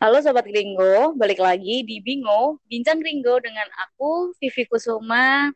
[0.00, 5.52] Halo Sobat Gringo, balik lagi di Bingo, Bincang Gringo dengan aku, Vivi Kusuma,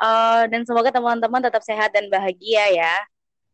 [0.00, 2.96] uh, dan semoga teman-teman tetap sehat dan bahagia ya.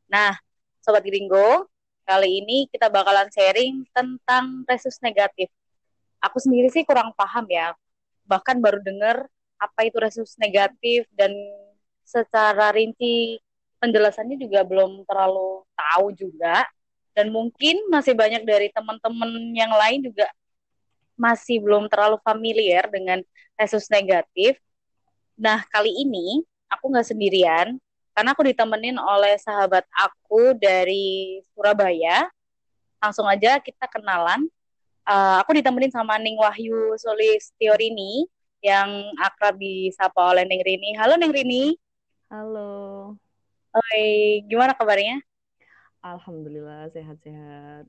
[0.06, 0.38] Nah,
[0.78, 1.66] Sobat Gringo,
[2.06, 5.50] kali ini kita bakalan sharing tentang resus negatif.
[6.22, 7.74] Aku sendiri sih kurang paham ya,
[8.22, 9.26] bahkan baru dengar
[9.58, 11.34] apa itu resus negatif dan
[12.06, 13.42] secara rinci
[13.82, 16.62] penjelasannya juga belum terlalu tahu juga
[17.18, 20.30] dan mungkin masih banyak dari teman-teman yang lain juga
[21.18, 23.18] masih belum terlalu familiar dengan
[23.58, 24.54] resus negatif.
[25.34, 27.74] Nah, kali ini aku nggak sendirian,
[28.14, 32.30] karena aku ditemenin oleh sahabat aku dari Surabaya.
[33.02, 34.46] Langsung aja kita kenalan.
[35.02, 38.30] Uh, aku ditemenin sama Ning Wahyu Solistiorini
[38.62, 40.94] yang akrab disapa oleh Neng Rini.
[40.94, 41.74] Halo Neng Rini.
[42.30, 43.14] Halo.
[43.74, 45.18] Oi, gimana kabarnya?
[46.02, 47.84] Alhamdulillah sehat-sehat.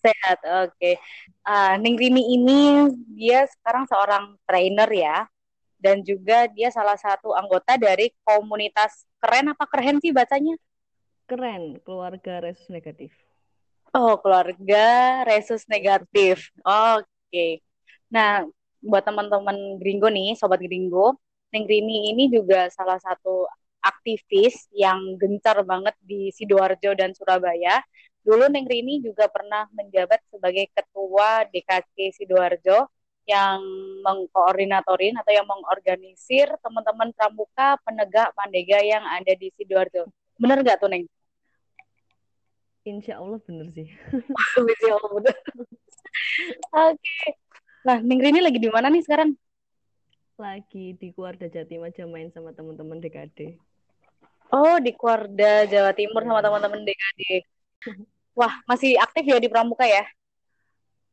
[0.00, 0.72] Sehat, oke.
[0.80, 0.96] Okay.
[1.44, 5.28] Uh, Ning Rini ini dia sekarang seorang trainer ya,
[5.76, 10.56] dan juga dia salah satu anggota dari komunitas keren apa keren sih bacanya?
[11.28, 13.12] Keren, keluarga resus negatif.
[13.92, 16.48] Oh, keluarga resus negatif.
[16.64, 17.04] Oke.
[17.28, 17.52] Okay.
[18.08, 18.48] Nah,
[18.80, 21.20] buat teman-teman Gringo nih, sobat Gringo,
[21.52, 23.44] Ning Rini ini juga salah satu
[23.80, 27.80] aktivis yang gencar banget di Sidoarjo dan Surabaya.
[28.20, 32.86] Dulu Neng Rini juga pernah menjabat sebagai ketua DKK Sidoarjo
[33.24, 33.60] yang
[34.04, 40.08] mengkoordinatorin atau yang mengorganisir teman-teman pramuka penegak pandega yang ada di Sidoarjo.
[40.36, 41.04] Bener nggak tuh Neng?
[42.84, 43.88] Insya Allah bener sih.
[44.56, 45.36] Insya Allah bener.
[46.72, 46.96] Oke.
[46.96, 47.30] Okay.
[47.80, 49.32] Nah, Neng Rini lagi di mana nih sekarang?
[50.40, 53.56] Lagi di Kuarda Jatim aja main sama teman-teman DKD.
[54.50, 57.46] Oh, di Kuarda Jawa Timur sama teman-teman DKD.
[58.34, 60.02] Wah, masih aktif ya di Pramuka ya?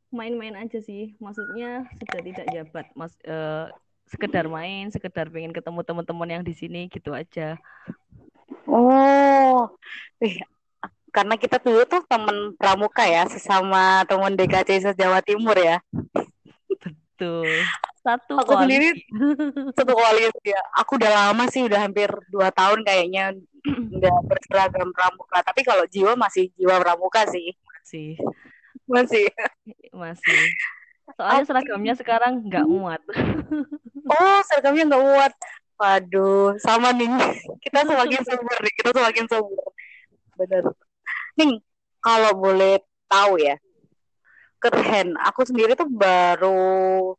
[0.09, 1.13] Main-main aja sih.
[1.21, 2.85] Maksudnya sudah tidak jabat.
[2.97, 3.69] Mas uh,
[4.09, 7.61] sekedar main, sekedar pengen ketemu teman-teman yang di sini gitu aja.
[8.65, 9.69] Oh.
[11.13, 15.77] Karena kita dulu tuh teman Pramuka ya, sesama teman DKC Jawa Timur ya.
[17.17, 17.49] Betul.
[18.05, 18.93] Satu aku sendiri
[19.77, 20.61] satu koalisi ya.
[20.77, 23.33] Aku udah lama sih, udah hampir dua tahun kayaknya
[23.97, 25.41] nggak berseragam pramuka.
[25.41, 27.57] Tapi kalau jiwa masih jiwa pramuka sih.
[27.81, 28.21] Masih.
[28.85, 29.25] Masih.
[29.89, 30.41] Masih.
[31.17, 33.01] Soalnya seragamnya sekarang nggak muat.
[34.13, 35.33] oh, seragamnya nggak muat.
[35.81, 37.09] Waduh, sama nih.
[37.65, 38.73] Kita semakin subur nih.
[38.77, 39.67] Kita semakin subur.
[40.37, 40.63] Bener.
[41.33, 41.65] Nih,
[41.97, 42.77] kalau boleh
[43.09, 43.57] tahu ya,
[44.61, 45.17] keren.
[45.29, 47.13] Aku sendiri tuh baru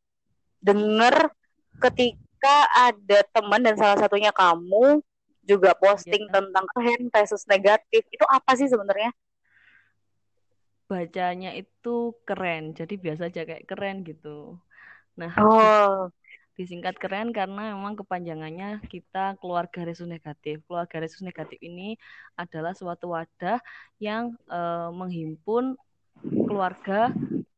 [0.59, 1.31] denger
[1.79, 5.03] ketika ada teman dan salah satunya kamu
[5.49, 6.33] juga posting ya.
[6.39, 9.15] tentang keren kasus negatif itu apa sih sebenarnya?
[10.89, 14.57] Bacanya itu keren, jadi biasa aja kayak keren gitu.
[15.17, 16.09] Nah, oh.
[16.59, 20.59] disingkat keren karena memang kepanjangannya kita keluarga resus negatif.
[20.67, 21.95] Keluarga resus negatif ini
[22.35, 23.63] adalah suatu wadah
[24.03, 25.79] yang uh, menghimpun
[26.23, 27.13] keluarga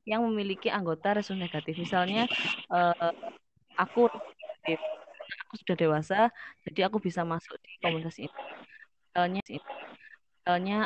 [0.04, 1.78] yang memiliki anggota resus negatif.
[1.78, 2.26] Misalnya
[2.72, 3.12] uh,
[3.78, 4.10] aku
[5.46, 6.18] aku sudah dewasa,
[6.66, 8.30] jadi aku bisa masuk di komunitas ini.
[9.10, 10.78] Misalnya, misalnya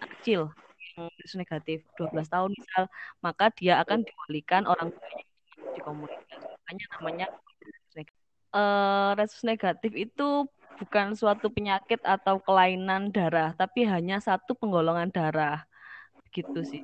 [0.00, 0.52] kecil
[0.96, 2.84] yang resus negatif 12 tahun misal,
[3.24, 4.92] maka dia akan diwalikan orang
[5.76, 6.40] di komunitas.
[6.40, 7.26] Makanya namanya
[8.54, 10.46] uh, resus negatif itu
[10.80, 15.64] bukan suatu penyakit atau kelainan darah, tapi hanya satu penggolongan darah.
[16.30, 16.82] Gitu sih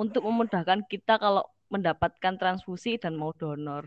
[0.00, 3.86] untuk memudahkan kita kalau mendapatkan transfusi dan mau donor.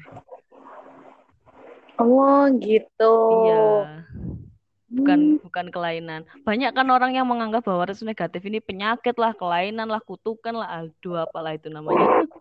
[1.98, 3.16] Oh, gitu.
[3.50, 4.06] Iya.
[4.94, 5.40] Bukan hmm.
[5.42, 6.22] bukan kelainan.
[6.46, 10.86] Banyak kan orang yang menganggap bahwa resus negatif ini penyakit lah, kelainan lah, kutukan lah,
[10.86, 12.06] aduh apalah itu namanya.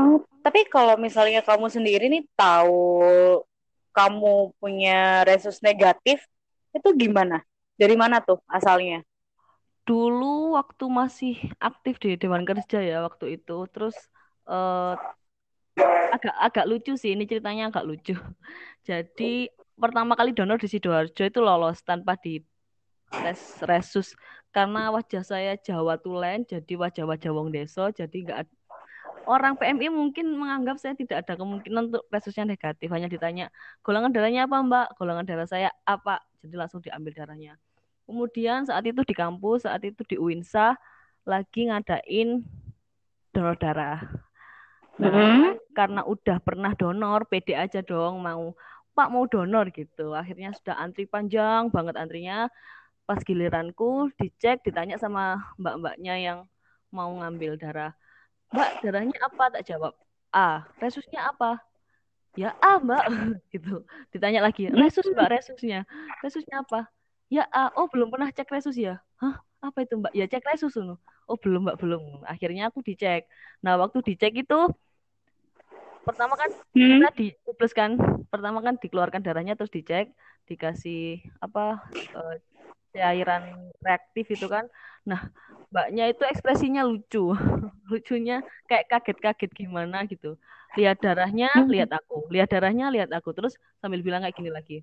[0.00, 3.44] Oh, tapi kalau misalnya kamu sendiri nih tahu
[3.92, 6.24] kamu punya resus negatif,
[6.72, 7.44] itu gimana?
[7.76, 9.04] Dari mana tuh asalnya?
[9.88, 13.66] Dulu waktu masih aktif di Dewan Kerja ya waktu itu.
[13.72, 13.96] Terus
[14.48, 14.94] uh,
[16.10, 18.14] agak agak lucu sih ini ceritanya agak lucu.
[18.88, 19.48] Jadi
[19.80, 22.42] pertama kali donor di sidoarjo itu lolos tanpa di
[23.10, 24.12] tes resus.
[24.50, 28.50] Karena wajah saya Jawa Tulen jadi wajah-wajah wong deso jadi nggak
[29.30, 32.90] orang PMI mungkin menganggap saya tidak ada kemungkinan untuk resusnya negatif.
[32.90, 33.46] Hanya ditanya
[33.86, 34.86] golongan darahnya apa mbak?
[34.98, 36.18] Golongan darah saya apa?
[36.42, 37.54] Jadi langsung diambil darahnya
[38.10, 40.74] Kemudian saat itu di kampus, saat itu di UINSA
[41.22, 42.42] lagi ngadain
[43.30, 44.02] donor darah.
[44.98, 45.72] Nah, mm-hmm.
[45.72, 48.52] karena udah pernah donor, pede aja dong mau
[48.90, 50.10] Pak mau donor gitu.
[50.12, 52.50] Akhirnya sudah antri panjang banget antrinya.
[53.06, 56.38] Pas giliranku dicek, ditanya sama mbak-mbaknya yang
[56.90, 57.94] mau ngambil darah.
[58.50, 59.94] mbak darahnya apa tak jawab
[60.34, 61.62] A resusnya apa
[62.34, 63.06] ya A mbak
[63.54, 65.86] gitu ditanya lagi resus mbak resusnya
[66.18, 66.90] resusnya apa
[67.34, 68.92] ya A oh belum pernah cek resus ya?
[69.22, 69.34] Hah?
[69.66, 70.12] Apa itu mbak?
[70.18, 70.94] Ya cek resus no.
[71.30, 72.02] oh belum mbak belum.
[72.32, 73.20] Akhirnya aku dicek.
[73.64, 74.54] Nah waktu dicek itu
[76.06, 77.02] pertama kan Hmm.
[77.02, 77.90] kita dicubles kan?
[78.32, 80.06] Pertama kan dikeluarkan darahnya terus dicek
[80.48, 81.60] dikasih apa
[82.16, 82.34] eh,
[82.96, 83.44] cairan
[83.86, 84.64] reaktif itu kan?
[85.10, 85.20] Nah
[85.72, 87.18] mbaknya itu ekspresinya lucu.
[87.92, 88.34] Lucunya
[88.70, 90.28] kayak kaget-kaget gimana gitu.
[90.78, 91.70] Lihat darahnya Hmm.
[91.72, 92.14] lihat aku.
[92.34, 93.30] Lihat darahnya lihat aku.
[93.36, 94.76] Terus sambil bilang kayak gini lagi.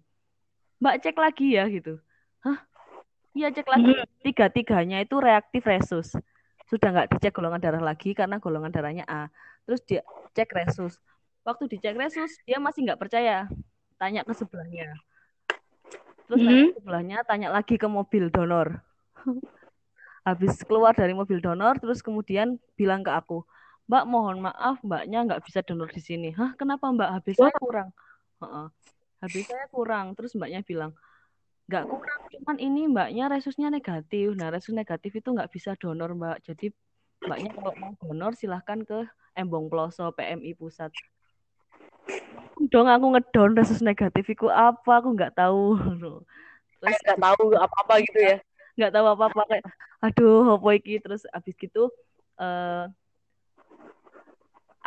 [0.82, 1.92] Mbak cek lagi ya gitu
[2.44, 2.60] hah?
[3.38, 4.10] Iya cek lagi Hmm.
[4.25, 6.18] tiga-tiganya itu reaktif resus.
[6.68, 9.30] Sudah nggak dicek golongan darah lagi karena golongan darahnya A.
[9.63, 10.01] Terus dia
[10.34, 10.98] cek resus.
[11.45, 13.45] Waktu dicek resus dia masih nggak percaya.
[13.95, 14.89] Tanya ke sebelahnya.
[16.28, 16.69] Terus tanya Hmm.
[16.74, 18.81] ke sebelahnya tanya lagi ke mobil donor.
[20.28, 23.48] Habis keluar dari mobil donor terus kemudian bilang ke aku
[23.88, 26.36] mbak mohon maaf mbaknya nggak bisa donor di sini.
[26.36, 26.51] Hah?
[26.60, 27.22] Kenapa mbak?
[27.22, 27.90] Habis saya kurang.
[28.44, 28.68] Heeh.
[29.18, 30.13] habis saya kurang.
[30.13, 30.92] Terus mbaknya bilang
[31.72, 34.36] nggak kurang cuman ini mbaknya resusnya negatif.
[34.36, 36.44] Nah resus negatif itu nggak bisa donor mbak.
[36.44, 36.72] Jadi
[37.24, 39.08] mbaknya kalau mau donor silahkan ke
[39.38, 40.92] Embong Ploso PMI pusat.
[42.74, 45.00] Dong aku ngedon resus negatif itu apa?
[45.00, 45.78] Aku nggak tahu.
[46.82, 48.38] Terus nggak tahu apa-apa gitu ya.
[48.78, 49.66] nggak tahu apa apa kayak
[50.06, 51.02] aduh apa iki?
[51.02, 51.90] Terus abis gitu
[52.38, 52.86] eh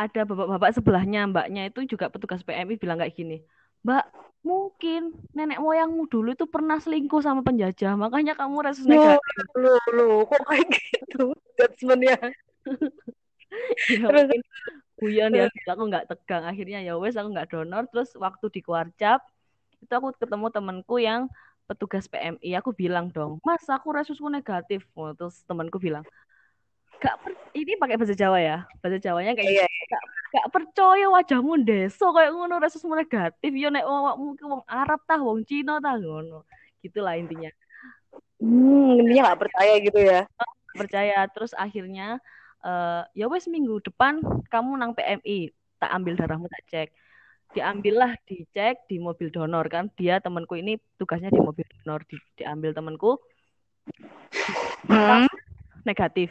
[0.00, 3.44] ada bapak-bapak sebelahnya mbaknya itu juga petugas PMI bilang kayak gini
[3.80, 4.04] mbak
[4.40, 9.20] mungkin nenek moyangmu dulu itu pernah selingkuh sama penjajah makanya kamu resus negatif.
[9.52, 11.36] loh, loh, kok kayak gitu?
[11.60, 12.16] Judgementnya?
[13.92, 14.28] ya Terus,
[14.96, 15.48] guyon ya.
[15.68, 17.84] aku nggak tegang akhirnya ya wes aku nggak donor.
[17.92, 19.20] Terus waktu di Kuarcap
[19.80, 21.28] itu aku ketemu temanku yang
[21.64, 24.84] petugas PMI aku bilang dong mas aku resusku negatif.
[24.92, 26.04] Terus temanku bilang
[27.00, 28.58] gak per- ini pakai bahasa Jawa ya?
[28.84, 29.88] Bahasa Jawanya kayak iya, gitu.
[29.90, 30.04] gak,
[30.36, 33.52] gak percaya wajahmu deso kayak ngono resusmu negatif.
[33.56, 36.44] Yo nek awakmu ki wong Arab tah wong Cina tah ngono.
[36.84, 37.48] Gitulah intinya.
[38.40, 40.20] Hmm, intinya nggak percaya gitu ya.
[40.76, 41.18] percaya.
[41.32, 42.20] Terus akhirnya
[42.60, 44.20] eh ya wes minggu depan
[44.52, 45.48] kamu nang PMI
[45.80, 46.88] tak ambil darahmu tak cek.
[47.50, 49.90] Diambillah dicek di mobil donor kan.
[49.98, 53.18] Dia temanku ini tugasnya di mobil donor di, diambil temanku.
[54.86, 55.26] Hmm.
[55.84, 56.30] negatif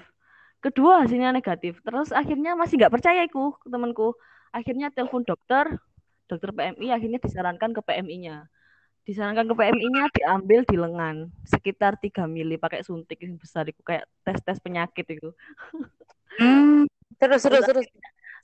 [0.59, 4.15] kedua hasilnya negatif terus akhirnya masih nggak percaya iku temanku
[4.51, 5.79] akhirnya telepon dokter
[6.27, 8.45] dokter PMI akhirnya disarankan ke PMI-nya
[9.07, 14.05] disarankan ke PMI-nya diambil di lengan sekitar 3 mili pakai suntik yang besar itu kayak
[14.27, 15.31] tes tes penyakit itu
[16.39, 16.87] Hmm.
[17.19, 17.87] Terus, terus, terus terus.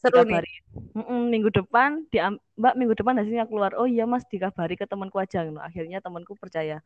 [0.04, 0.44] Seru nih.
[0.44, 0.54] dikabari
[1.00, 2.20] "Mm-mm, minggu depan di
[2.60, 5.56] mbak minggu depan hasilnya keluar oh iya mas dikabari ke temanku aja gitu.
[5.56, 6.84] akhirnya temanku percaya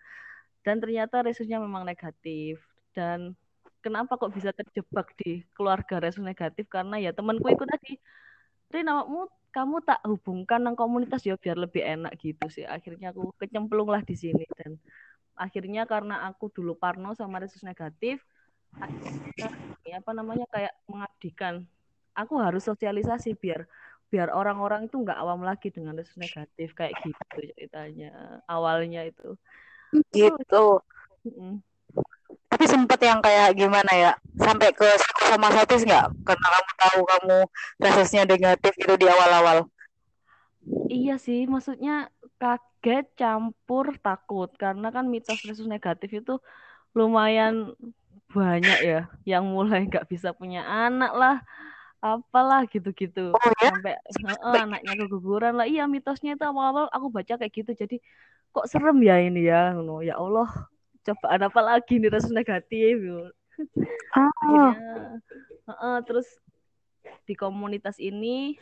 [0.62, 2.62] dan ternyata resusnya memang negatif
[2.94, 3.34] dan
[3.80, 6.68] kenapa kok bisa terjebak di keluarga resus negatif?
[6.68, 8.00] Karena ya temanku itu tadi
[8.70, 12.70] Rin awakmu kamu tak hubungkan nang komunitas ya biar lebih enak gitu sih.
[12.70, 14.78] Akhirnya aku kecemplung lah di sini dan
[15.34, 18.22] akhirnya karena aku dulu parno sama resus negatif
[18.78, 19.50] akhirnya
[19.82, 21.66] ya apa namanya kayak mengabdikan.
[22.14, 23.66] Aku harus sosialisasi biar
[24.14, 29.34] biar orang-orang itu nggak awam lagi dengan resus negatif kayak gitu ceritanya awalnya itu.
[30.14, 30.66] Gitu.
[32.60, 34.12] Tapi sempet yang kayak gimana ya?
[34.36, 36.12] Sampai ke psikosomatis nggak?
[36.28, 37.38] Karena kamu tahu kamu
[37.80, 39.64] resusnya negatif itu di awal-awal.
[40.94, 41.92] Iya sih, maksudnya
[42.40, 46.32] kaget campur takut karena kan mitos resus negatif itu
[46.98, 47.56] lumayan
[48.36, 48.98] banyak ya
[49.32, 51.36] yang mulai nggak bisa punya anak lah
[52.06, 53.70] apalah gitu-gitu Oh ya?
[53.70, 53.92] sampai
[54.28, 57.96] heeh, anaknya keguguran lah iya mitosnya itu awal-awal aku baca kayak gitu jadi
[58.54, 59.60] kok serem ya ini ya
[60.10, 60.48] ya Allah
[61.06, 63.28] cobaan apa lagi nih resus negatif gitu.
[64.16, 64.30] Ah.
[64.30, 64.94] akhirnya
[65.70, 66.28] heeh, terus
[67.28, 68.58] di komunitas ini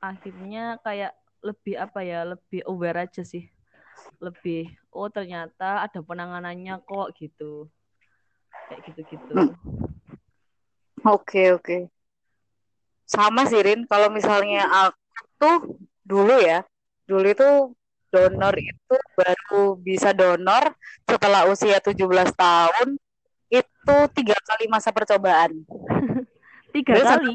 [0.00, 3.48] akhirnya kayak lebih apa ya lebih aware aja sih
[4.20, 7.68] lebih oh ternyata ada penanganannya kok gitu
[8.70, 9.34] kayak gitu-gitu.
[11.00, 11.78] Oke, oke.
[13.08, 13.82] Sama sih, Rin.
[13.90, 14.94] Kalau misalnya aku
[15.40, 15.56] tuh
[16.06, 16.62] dulu ya,
[17.08, 17.50] dulu itu
[18.12, 20.72] donor itu baru bisa donor
[21.04, 22.00] setelah usia 17
[22.32, 22.88] tahun
[23.52, 25.52] itu tiga kali masa percobaan.
[26.74, 27.34] tiga Terus kali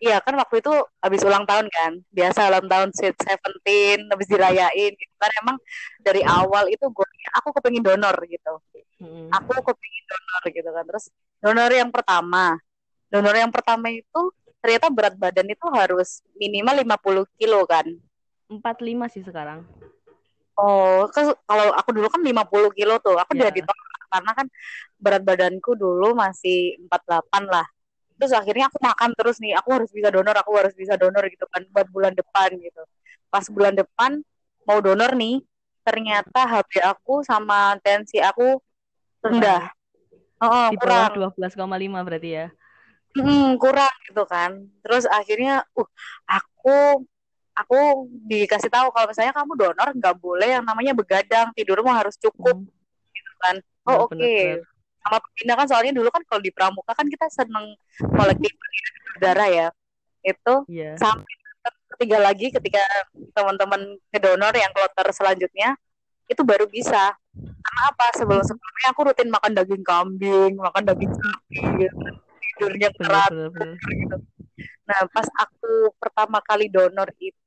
[0.00, 0.72] Iya kan waktu itu
[1.04, 5.28] habis ulang tahun kan, biasa ulang tahun sweet seventeen, habis dirayain gitu kan.
[5.44, 5.56] Emang
[6.00, 8.64] dari awal itu gue, aku kepengin donor gitu.
[8.96, 9.28] Mm.
[9.28, 10.84] Aku kepengin donor gitu kan.
[10.88, 11.04] Terus
[11.44, 12.56] donor yang pertama,
[13.12, 14.32] donor yang pertama itu
[14.64, 17.84] ternyata berat badan itu harus minimal 50 kilo kan.
[18.48, 19.68] 45 sih sekarang
[20.60, 23.48] Oh, ke- kalau aku dulu kan 50 kilo tuh, aku Ya.
[23.48, 24.46] udah ditolak karena kan
[25.00, 27.66] berat badanku dulu masih 48 lah.
[28.20, 29.56] terus akhirnya aku makan terus nih.
[29.56, 32.84] Aku harus bisa donor aku harus bisa donor gitu kan buat bulan depan gitu.
[33.32, 34.20] Pas bulan depan
[34.68, 35.40] mau donor nih
[35.88, 38.60] ternyata HB aku sama tensi aku
[39.24, 39.72] rendah.
[40.36, 41.16] Oh, Di kurang.
[41.16, 42.46] bawah 12,5 berarti ya.
[43.16, 44.68] Hmm, kurang gitu kan.
[44.84, 45.88] Terus akhirnya uh
[46.28, 47.08] aku
[47.52, 47.78] aku
[48.26, 52.68] dikasih tahu kalau misalnya kamu donor nggak boleh yang namanya begadang tidurmu harus cukup Hmm.
[53.10, 54.60] gitu kan Iya, oh oke benar-benar.
[55.00, 57.74] sama pindah kan soalnya dulu kan kalau di pramuka kan kita seneng
[58.14, 58.52] kolektif
[59.18, 59.68] darah ya
[60.20, 60.94] itu Iya.
[60.96, 61.34] sampai
[61.96, 62.80] ketiga lagi ketika
[63.34, 63.80] teman-teman
[64.12, 65.74] ngedonor yang kloter selanjutnya
[66.30, 71.58] itu baru bisa karena apa sebelum sebelumnya aku rutin makan daging kambing makan daging sapi
[71.76, 72.06] gitu.
[72.56, 73.66] tidurnya kerat gitu
[74.86, 77.39] nah pas aku pertama kali donor itu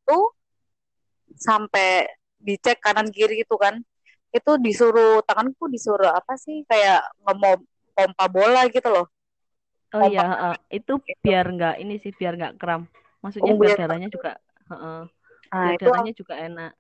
[1.40, 2.08] sampai
[2.44, 3.80] dicek kanan kiri itu kan
[4.34, 9.08] itu disuruh tanganku disuruh apa sih kayak ngomong pompa bola gitu loh
[9.94, 10.56] Oh pompa iya, heeh.
[10.82, 12.90] itu gitu biar nggak ini sih, biar nggak kram.
[13.22, 14.32] Maksudnya oh biar darahnya juga,
[14.74, 15.02] heeh,
[15.54, 16.74] nah biar itu darahnya juga enak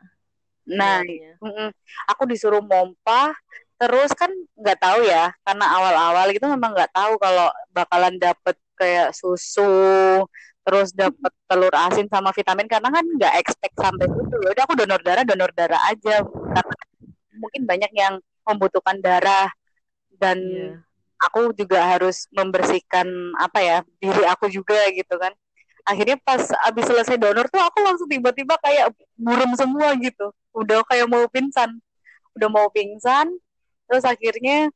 [0.63, 1.03] nah
[1.44, 1.70] mm-mm.
[2.08, 3.36] aku disuruh mompa
[3.75, 9.12] terus kan nggak tahu ya karena awal-awal gitu memang nggak tahu kalau bakalan dapet kayak
[9.12, 10.24] susu
[10.63, 14.36] terus dapet telur asin sama vitamin karena kan nggak expect sampai situ.
[14.43, 16.24] Ya udah aku donor darah donor darah aja.
[16.24, 16.75] Karena
[17.36, 18.13] mungkin banyak yang
[18.48, 19.51] membutuhkan darah.
[20.15, 20.79] Dan Iya.
[21.20, 23.05] aku juga harus membersihkan
[23.39, 25.36] apa ya diri aku juga gitu kan.
[25.84, 30.32] Akhirnya pas abis selesai donor tuh aku langsung tiba-tiba kayak burem semua gitu.
[30.55, 31.75] Udah kayak mau pingsan.
[32.39, 33.36] Udah mau pingsan
[33.91, 34.72] terus akhirnya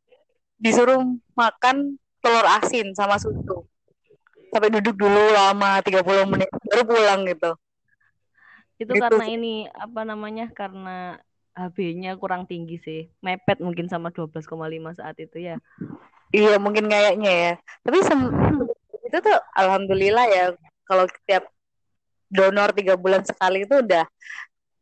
[0.60, 1.00] disuruh
[1.34, 3.64] makan telur asin sama susu
[4.50, 7.52] sampai duduk dulu lama 30 menit baru pulang gitu
[8.78, 10.54] Itu gitu karena ini apa namanya?
[10.54, 11.18] Karena
[11.58, 13.10] HB-nya kurang tinggi sih.
[13.26, 14.46] Mepet mungkin sama 12,5
[14.94, 15.58] saat itu ya.
[16.30, 17.54] iya mungkin kayaknya ya
[17.88, 18.04] tapi
[19.08, 20.46] itu tuh alhamdulillah ya
[20.84, 21.48] kalau setiap
[22.28, 24.04] donor tiga bulan sekali itu udah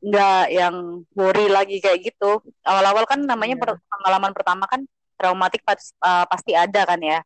[0.02, 3.62] nggak yang worry lagi kayak gitu awal-awal kan namanya Iya.
[3.62, 4.82] per- pengalaman pertama kan
[5.22, 7.22] traumatik pas- uh, pasti ada kan ya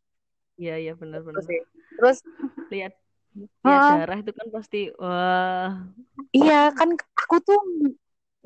[0.59, 1.43] Iya, iya terus benar-benar.
[1.49, 1.59] sih.
[1.97, 2.17] Terus
[2.69, 2.93] Lihat
[3.65, 5.69] lihat ah, darah itu kan pasti wah,
[6.37, 6.89] iya kan
[7.21, 7.59] aku tuh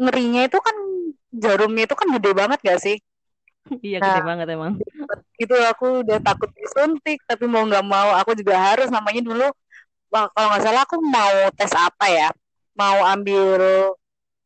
[0.02, 0.76] ngerinya itu kan
[1.44, 2.96] jarumnya itu kan gede banget gak sih?
[3.86, 4.74] Iya nah gede banget emang.
[5.44, 8.88] itu aku udah takut disuntik tapi mau nggak mau aku juga harus.
[8.96, 9.46] Namanya dulu
[10.14, 12.30] wah, kalau nggak salah aku mau tes apa ya?
[12.80, 13.62] Mau ambil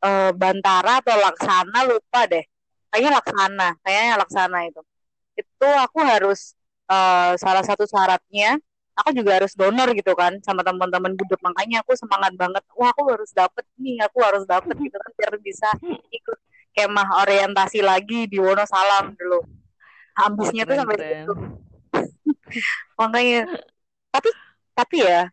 [0.07, 2.43] eh, Bantara atau Laksana lupa deh.
[2.91, 4.81] Kayaknya Laksana kayaknya Laksana itu.
[5.39, 6.39] Itu aku harus
[6.87, 8.59] eh, salah satu syaratnya
[8.97, 12.65] aku juga harus donor gitu kan sama teman-teman gudeg makanya aku semangat banget.
[12.73, 15.69] Wah aku harus dapet nih aku harus dapet gitu kan biar bisa
[16.09, 16.39] ikut
[16.73, 19.45] kemah orientasi lagi di Wonosalam dulu.
[20.17, 21.33] Ambisnya tuh sampai situ.
[22.99, 23.41] Makanya
[24.09, 24.29] tapi
[24.73, 25.29] tapi ya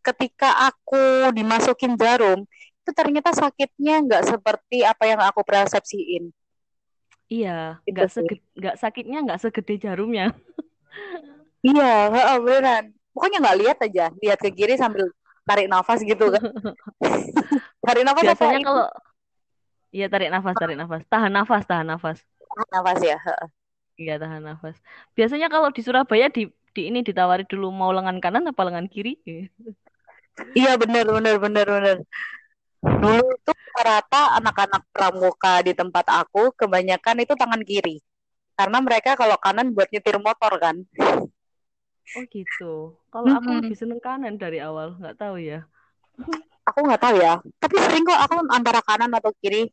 [0.00, 2.48] ketika aku dimasukin jarum
[2.80, 6.30] itu ternyata sakitnya nggak seperti apa yang aku persepsiin.
[7.26, 10.30] Iya, itu nggak segede, nggak sakitnya nggak segede jarumnya.
[11.62, 15.08] iya heeh, beneran pokoknya nggak lihat aja lihat ke kiri sambil
[15.46, 16.42] tarik nafas gitu kan
[17.86, 18.86] tarik nafas Biasanya kalau
[19.94, 22.18] iya tarik nafas, tarik nafas, tahan nafas, tahan nafas.
[22.68, 23.48] nafas ya heeh.
[23.96, 24.76] Iya tahan nafas.
[25.16, 29.16] Biasanya kalau di Surabaya di di ini ditawari dulu mau lengan kanan apa lengan kiri?
[30.52, 31.96] iya bener bener bener bener
[32.84, 38.04] dulu tuh rata anak-anak pramuka di tempat aku kebanyakan itu tangan kiri
[38.56, 40.76] karena mereka kalau kanan buat nyetir motor kan
[42.14, 42.96] Oh gitu.
[43.12, 45.66] Kalau aku lebih seneng kanan dari awal, nggak tahu ya.
[46.66, 49.70] aku nggak tahu ya tapi sering kok aku antara kanan atau kiri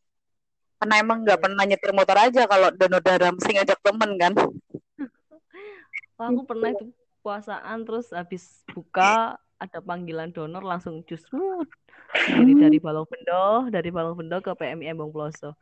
[0.77, 4.33] karena emang nggak pernah nyetir motor aja kalau donor darah mesti ngajak temen kan
[6.19, 6.85] Wah, aku pernah itu
[7.25, 11.71] puasaan terus habis buka ada panggilan donor langsung cus mut.
[12.27, 15.55] Sendiri dari Balong Bendo, dari Balong Bendo ke PMI Embong Ploso.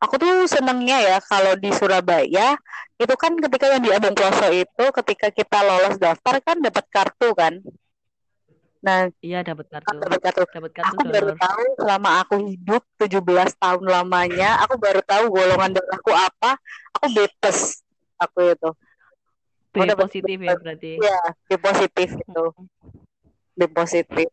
[0.00, 2.56] Aku tuh senengnya ya kalau di Surabaya
[2.96, 7.28] itu kan ketika yang di Abang Ploso itu ketika kita lolos daftar kan dapat kartu
[7.36, 7.60] kan?
[8.80, 10.42] Nah Iya dapat kartu, dapat kartu.
[10.48, 11.36] Dapat kartu aku baru donor.
[11.36, 16.56] tahu selama aku hidup 17 tahun lamanya aku baru tahu golongan darahku apa
[16.96, 17.84] aku B plus
[18.16, 18.70] aku itu
[19.70, 20.90] B positif ya berarti.
[20.96, 22.44] ya B positif itu
[23.52, 24.28] B positif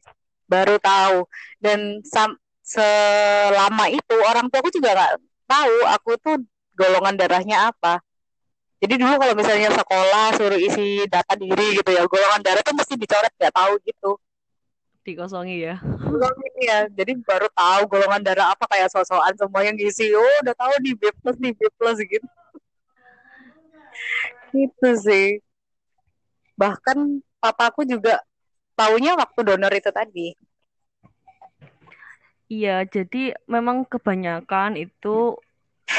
[0.47, 1.27] baru tahu.
[1.59, 5.12] Dan sam- selama itu orang tua aku juga nggak
[5.48, 6.36] tahu aku tuh
[6.77, 8.04] golongan darahnya apa.
[8.77, 12.94] Jadi dulu kalau misalnya sekolah suruh isi data diri gitu ya golongan darah tuh mesti
[12.94, 14.12] dicoret nggak tahu gitu.
[15.01, 15.82] Dikosongi ya.
[15.82, 16.86] ini ya.
[16.92, 20.94] Jadi baru tahu golongan darah apa kayak sosokan semua yang ngisi oh udah tahu di
[20.94, 22.27] B plus di B plus gitu.
[24.54, 25.42] Gitu sih.
[26.54, 28.22] Bahkan papaku juga
[28.77, 30.38] taunya waktu donor itu tadi
[32.48, 33.18] Iya, jadi
[33.54, 35.36] memang kebanyakan itu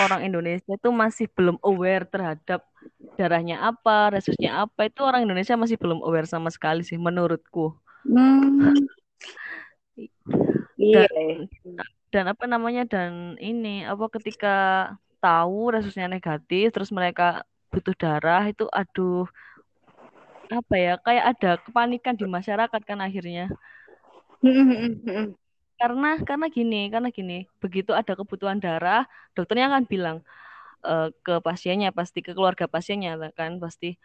[0.00, 2.60] orang Indonesia itu masih belum aware terhadap
[3.18, 4.88] darahnya apa, resusnya apa.
[4.88, 7.76] Itu orang Indonesia masih belum aware sama sekali sih menurutku.
[8.04, 8.88] hmm.
[10.80, 11.76] iya Dan,
[12.14, 14.48] dan apa namanya dan ini apa ketika
[15.20, 19.28] tahu resusnya negatif terus mereka butuh darah itu aduh
[20.48, 23.52] apa ya kayak ada kepanikan di masyarakat kan akhirnya.
[25.78, 27.38] Karena karena gini karena gini.
[27.62, 30.16] Begitu ada kebutuhan darah dokternya akan bilang
[30.82, 33.96] uh, ke pasiennya pasti ke keluarga pasiennya kan pasti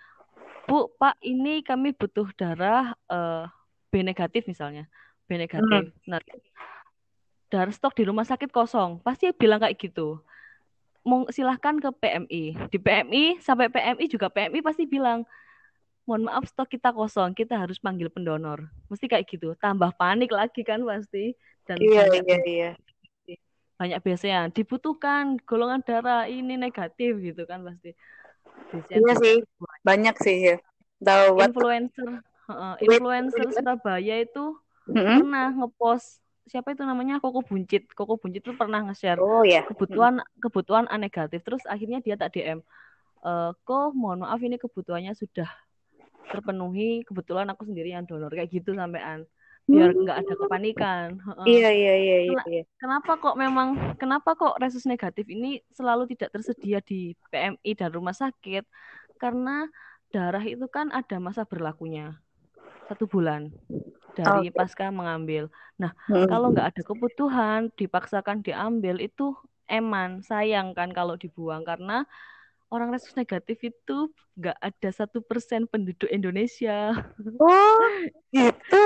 [0.64, 3.50] bu pak ini kami butuh darah uh,
[3.90, 4.88] B negatif misalnya.
[5.28, 5.92] B negatif.
[5.92, 5.92] Hmm.
[6.06, 6.22] nah
[7.50, 9.02] darah stok di rumah sakit kosong.
[9.02, 10.22] Pasti bilang kayak gitu.
[11.04, 15.28] Mau silahkan ke PMI di PMI sampai PMI juga PMI pasti bilang
[16.04, 17.32] mohon maaf stok kita kosong.
[17.36, 18.68] Kita harus panggil pendonor.
[18.92, 19.56] Mesti kayak gitu.
[19.58, 22.72] Tambah panik lagi kan pasti dan iya, banyak iya, iya.
[23.80, 27.96] banyak biasanya dibutuhkan golongan darah ini negatif gitu kan pasti
[28.72, 29.36] biasanya iya sih.
[29.84, 30.16] banyak.
[30.20, 30.58] Sih ya
[31.04, 32.10] Tahu influencer
[32.48, 34.56] uh, influencer Surabaya itu
[34.88, 35.20] mm-hmm.
[35.20, 37.24] pernah ngepost siapa itu namanya?
[37.24, 37.92] Koko Buncit.
[37.96, 39.64] Koko Buncit itu pernah nge-share oh, ya.
[39.68, 40.40] kebutuhan mm-hmm.
[40.44, 42.60] kebutuhan A negatif terus akhirnya dia tak DM
[43.24, 45.48] e, eh, kok mohon maaf ini kebutuhannya sudah
[46.32, 49.28] terpenuhi kebetulan aku sendiri yang donor kayak gitu sampean
[49.64, 50.04] biar hmm.
[50.04, 51.08] nggak ada kepanikan.
[51.48, 52.64] Iya iya iya iya.
[52.76, 58.12] Kenapa kok memang kenapa kok resus negatif ini selalu tidak tersedia di PMI dan rumah
[58.12, 58.68] sakit?
[59.16, 59.64] Karena
[60.12, 62.20] darah itu kan ada masa berlakunya
[62.92, 63.56] satu bulan
[64.20, 64.54] dari okay.
[64.54, 65.48] pasca mengambil.
[65.80, 66.28] Nah hmm.
[66.28, 69.32] kalau nggak ada kebutuhan dipaksakan diambil itu
[69.72, 72.04] eman sayang kan kalau dibuang karena
[72.74, 76.90] orang resus negatif itu nggak ada satu persen penduduk Indonesia.
[77.38, 77.86] Oh,
[78.34, 78.84] itu.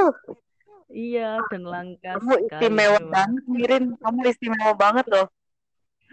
[0.87, 3.85] Iya, dan langka Kamu istimewa banget, Mirin.
[3.99, 5.27] Kamu istimewa banget loh.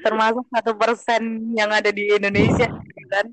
[0.02, 2.66] Termasuk satu persen yang ada di Indonesia,
[3.10, 3.26] kan?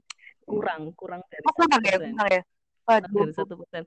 [0.45, 2.41] Kurang, kurang dari oh, kurang ya, kurang ya.
[2.85, 3.25] Waduh.
[3.25, 3.83] Dari satu persen.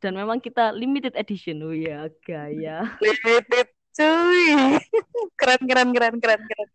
[0.00, 2.96] Dan memang kita limited edition, oh ya, gaya.
[3.00, 4.44] Limited, cuy.
[5.40, 6.68] keren, keren, keren, keren, keren.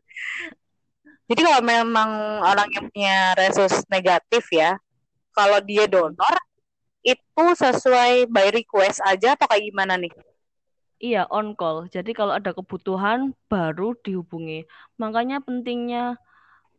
[1.31, 4.75] Jadi kalau memang orang yang punya resus negatif ya,
[5.31, 6.35] kalau dia donor,
[7.07, 10.11] itu sesuai by request aja atau kayak gimana nih?
[10.99, 11.87] Iya, on call.
[11.87, 14.67] Jadi kalau ada kebutuhan baru dihubungi.
[14.99, 16.19] Makanya pentingnya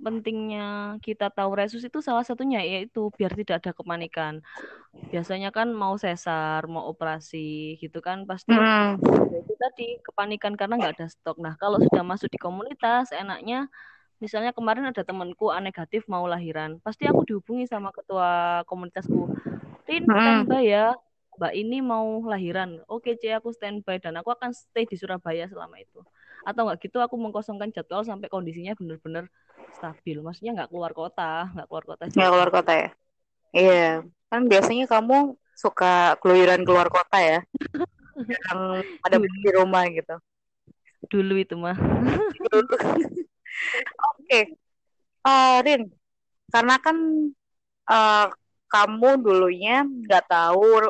[0.03, 4.45] pentingnya kita tahu resus itu salah satunya yaitu biar tidak ada kepanikan.
[5.09, 8.99] Biasanya kan mau sesar, mau operasi gitu kan pasti hmm.
[9.33, 11.41] itu tadi kepanikan karena nggak ada stok.
[11.41, 13.71] Nah kalau sudah masuk di komunitas, enaknya
[14.23, 19.27] misalnya kemarin ada temanku A negatif mau lahiran, pasti aku dihubungi sama ketua komunitasku
[19.83, 20.95] Tin standby ya
[21.43, 22.79] Mbak ini mau lahiran.
[22.87, 25.99] Oke, C, aku standby dan aku akan stay di Surabaya selama itu.
[26.47, 29.27] Atau enggak gitu aku mengkosongkan jadwal sampai kondisinya benar-benar
[29.75, 30.23] stabil.
[30.23, 32.03] Maksudnya nggak keluar kota, nggak keluar kota.
[32.13, 32.89] Nggak keluar kota ya?
[33.53, 33.91] Iya,
[34.31, 37.41] kan biasanya kamu suka keluyuran keluar kota ya?
[38.23, 40.15] yang ada di rumah gitu.
[41.11, 41.75] Dulu itu mah.
[44.33, 44.57] Oke, okay.
[45.29, 45.83] uh, eh, Rin,
[46.49, 46.97] karena kan
[47.85, 48.33] uh,
[48.65, 50.89] kamu dulunya nggak tahu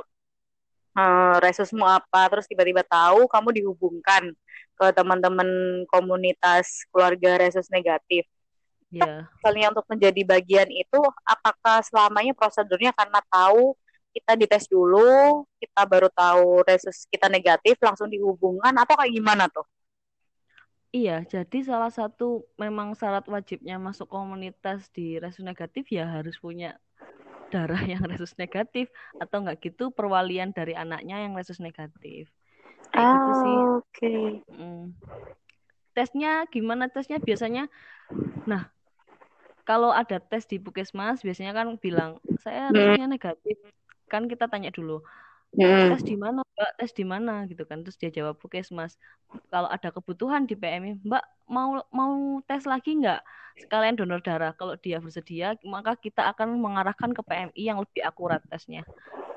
[0.95, 4.31] uh, resusmu apa, terus tiba-tiba tahu kamu dihubungkan
[4.79, 8.31] ke teman-teman komunitas keluarga resus negatif.
[8.95, 9.27] Yeah.
[9.43, 13.75] Kalian untuk menjadi bagian itu, apakah selamanya prosedurnya karena tahu
[14.15, 19.67] kita dites dulu, kita baru tahu resus kita negatif, langsung dihubungkan, atau kayak gimana tuh?
[20.93, 26.77] Iya, jadi salah satu memang syarat wajibnya masuk komunitas di resus negatif ya harus punya
[27.49, 32.29] darah yang resus negatif atau enggak gitu perwalian dari anaknya yang resus negatif.
[32.93, 33.57] Kayak oh, gitu sih.
[33.57, 33.81] Oke.
[33.89, 34.25] Okay.
[34.53, 34.85] Mm.
[35.97, 37.73] Tesnya gimana tesnya biasanya?
[38.45, 38.69] Nah,
[39.65, 43.57] kalau ada tes di Puskesmas biasanya kan bilang saya resusnya negatif.
[44.13, 45.01] Kan kita tanya dulu,
[45.53, 45.93] Hmm.
[45.93, 46.71] tes di mana mbak?
[46.81, 47.45] Tes di mana?
[47.45, 47.85] Gitu kan.
[47.85, 48.97] Terus dia jawab puskesmas
[49.53, 53.21] kalau ada kebutuhan di PMI mbak mau mau tes lagi nggak?
[53.61, 54.57] Sekalian donor darah.
[54.57, 58.81] Kalau dia bersedia maka kita akan mengarahkan ke PMI yang lebih akurat tesnya.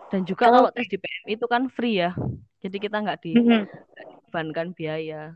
[0.08, 0.52] Dan juga oh.
[0.56, 2.16] kalau tes di PMI itu kan free ya.
[2.64, 3.36] Jadi kita nggak hmm.
[3.36, 5.36] dibebankan biaya.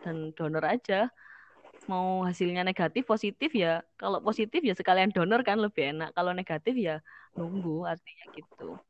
[0.00, 1.12] Dan donor aja.
[1.84, 3.84] Mau hasilnya negatif positif ya.
[4.00, 6.16] Kalau positif ya sekalian donor kan lebih enak.
[6.16, 7.04] Kalau negatif ya
[7.36, 8.80] nunggu artinya gitu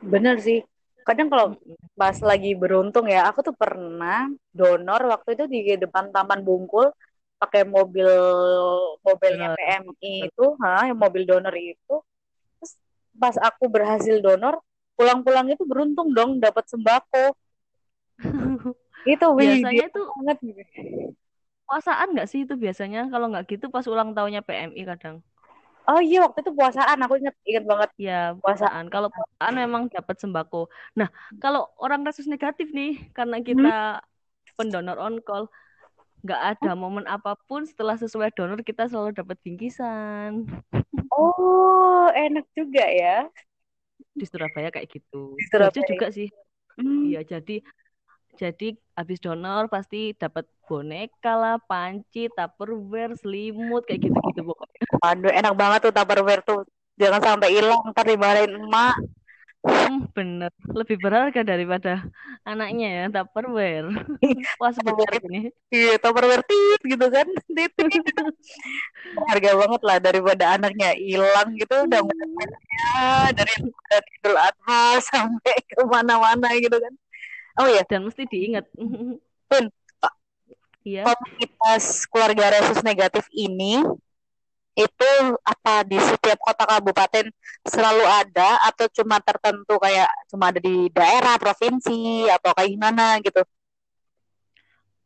[0.00, 0.64] Bener sih.
[1.04, 1.46] Kadang kalau
[1.94, 4.24] pas lagi beruntung ya, aku tuh pernah
[4.56, 6.88] donor waktu itu di depan Taman Bungkul
[7.36, 8.08] pakai mobil
[9.04, 12.00] mobilnya PMI itu, ha, yang mobil donor itu.
[12.56, 12.72] Terus
[13.20, 17.34] pas aku berhasil donor pulang-pulang itu beruntung dong dapat sembako
[19.14, 20.62] itu biasanya itu banget gitu.
[21.66, 25.20] puasaan nggak sih itu biasanya kalau nggak gitu pas ulang tahunnya PMI kadang
[25.84, 27.90] Oh iya waktu itu puasaan aku inget inget banget.
[28.00, 28.88] Ya puasaan.
[28.88, 30.72] Kalau puasaan memang dapat sembako.
[30.96, 34.56] Nah kalau orang resus negatif nih karena kita hmm.
[34.56, 35.52] pendonor on call
[36.24, 40.48] nggak ada momen apa pun setelah sesuai donor kita selalu dapat bingkisan.
[41.12, 43.28] Oh enak juga ya.
[44.16, 45.36] Di Surabaya kayak gitu.
[45.36, 46.32] Di Surabaya juga sih.
[46.80, 47.12] Hmm.
[47.12, 47.28] Iya hmm.
[47.28, 47.56] jadi
[48.34, 54.80] jadi habis donor pasti dapat boneka lah, panci, tupperware, selimut kayak gitu-gitu pokoknya.
[55.04, 56.60] Aduh, enak banget tuh tupperware tuh.
[56.94, 58.94] Jangan sampai hilang ntar dimarahin emak.
[59.64, 60.52] Hmm, bener.
[60.60, 62.04] Lebih berharga daripada
[62.44, 63.88] anaknya ya, tupperware.
[64.60, 65.48] Wah, sebentar ini.
[65.72, 67.24] Iya, tupperware tit gitu kan.
[67.56, 67.72] Tit.
[69.32, 71.88] Harga banget lah daripada anaknya hilang gitu.
[71.88, 73.52] Udah ya, dari
[74.20, 76.94] Idul Adha sampai ke mana-mana gitu kan.
[77.56, 78.68] Oh ya, dan mesti diingat.
[79.48, 79.64] Pun,
[80.84, 81.02] iya.
[81.02, 83.82] komunitas keluarga resus negatif ini
[84.74, 85.10] itu
[85.46, 87.30] apa di setiap kota kabupaten
[87.62, 93.42] selalu ada atau cuma tertentu kayak cuma ada di daerah provinsi atau kayak gimana gitu?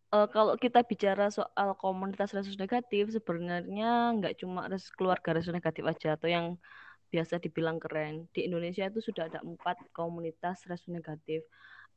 [0.08, 5.84] Uh, kalau kita bicara soal komunitas resus negatif sebenarnya nggak cuma res keluarga resus negatif
[5.84, 6.56] aja atau yang
[7.12, 11.44] biasa dibilang keren di Indonesia itu sudah ada empat komunitas resus negatif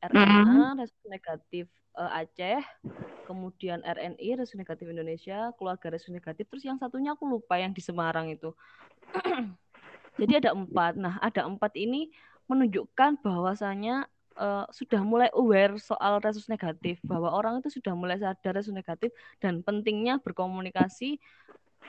[0.02, 0.82] RNA mm-hmm.
[0.82, 2.62] respon negatif uh, Aceh,
[3.30, 7.82] kemudian RNI respon negatif Indonesia, keluarga respon negatif, terus yang satunya aku lupa yang di
[7.84, 8.50] Semarang itu.
[10.20, 10.98] Jadi ada empat.
[10.98, 12.12] Nah ada empat ini
[12.50, 18.60] menunjukkan bahwasanya uh, sudah mulai aware soal resus negatif, bahwa orang itu sudah mulai sadar
[18.60, 21.22] resus negatif dan pentingnya berkomunikasi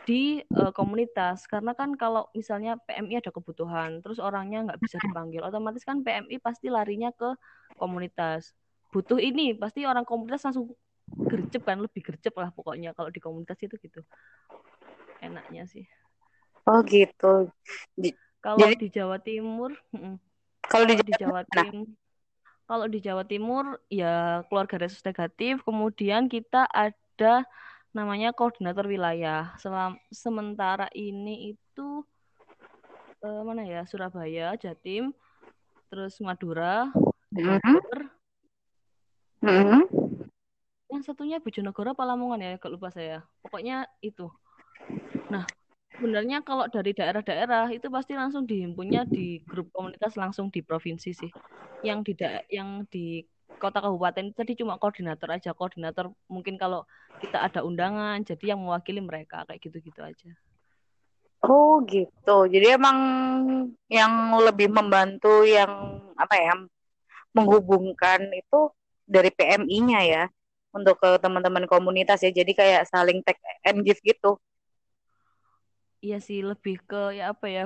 [0.04, 1.46] di uh, komunitas.
[1.46, 6.36] Karena kan kalau misalnya PMI ada kebutuhan terus orangnya nggak bisa dipanggil otomatis kan PMI
[6.42, 7.36] pasti larinya ke
[7.78, 8.56] komunitas.
[8.92, 10.74] Butuh ini pasti orang komunitas langsung
[11.12, 14.00] gercep kan lebih gercep lah pokoknya kalau di komunitas itu gitu.
[15.22, 15.86] Enaknya sih.
[16.66, 17.50] Oh gitu.
[17.94, 19.70] Di, kalau jadi, di Jawa Timur
[20.66, 21.86] kalau di, di Jawa Timur
[22.62, 25.60] kalau di Jawa Timur ya keluarga resus negatif.
[25.66, 27.44] Kemudian kita ada
[27.92, 29.52] namanya koordinator wilayah.
[29.60, 32.04] Selam, sementara ini itu
[33.22, 33.84] eh, mana ya?
[33.84, 35.12] Surabaya, Jatim,
[35.92, 36.88] terus Madura,
[37.28, 38.00] Bogor.
[39.42, 39.82] Mm -hmm.
[40.92, 42.50] Yang satunya Bojonegoro apa Lamongan ya?
[42.60, 43.24] Gak lupa saya.
[43.40, 44.28] Pokoknya itu.
[45.32, 45.48] Nah,
[45.96, 51.32] sebenarnya kalau dari daerah-daerah itu pasti langsung dihimpunnya di grup komunitas langsung di provinsi sih.
[51.80, 52.12] Yang di
[52.52, 53.24] yang di
[53.62, 56.82] kota kabupaten tadi cuma koordinator aja koordinator mungkin kalau
[57.22, 60.34] kita ada undangan jadi yang mewakili mereka kayak gitu-gitu aja.
[61.42, 62.46] Oh gitu.
[62.50, 62.98] Jadi emang
[63.86, 66.54] yang lebih membantu yang apa ya
[67.34, 68.70] menghubungkan itu
[69.06, 70.24] dari PMI-nya ya
[70.70, 72.30] untuk ke teman-teman komunitas ya.
[72.30, 74.38] Jadi kayak saling take and give gitu.
[76.02, 77.64] Iya sih lebih ke ya apa ya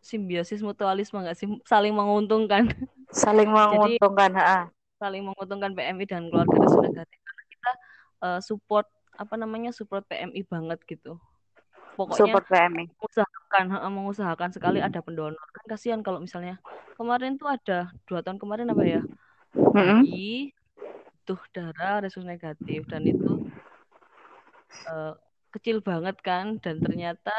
[0.00, 1.48] simbiosis mutualisme nggak sih?
[1.68, 2.72] Saling menguntungkan.
[3.12, 7.70] Saling menguntungkan Jadi, saling menguntungkan PMI dan keluarga resus negatif karena kita
[8.24, 11.20] uh, support apa namanya support PMI banget gitu.
[11.96, 15.40] Pokoknya support PMI mengusahakan mengusahakan sekali ada pendonor.
[15.52, 16.60] Kan kasihan kalau misalnya
[16.96, 19.02] kemarin tuh ada dua tahun kemarin apa ya?
[19.56, 20.52] Mm-hmm.
[21.24, 23.48] tuh darah resus negatif dan itu
[24.84, 25.16] uh,
[25.50, 27.32] kecil banget kan dan ternyata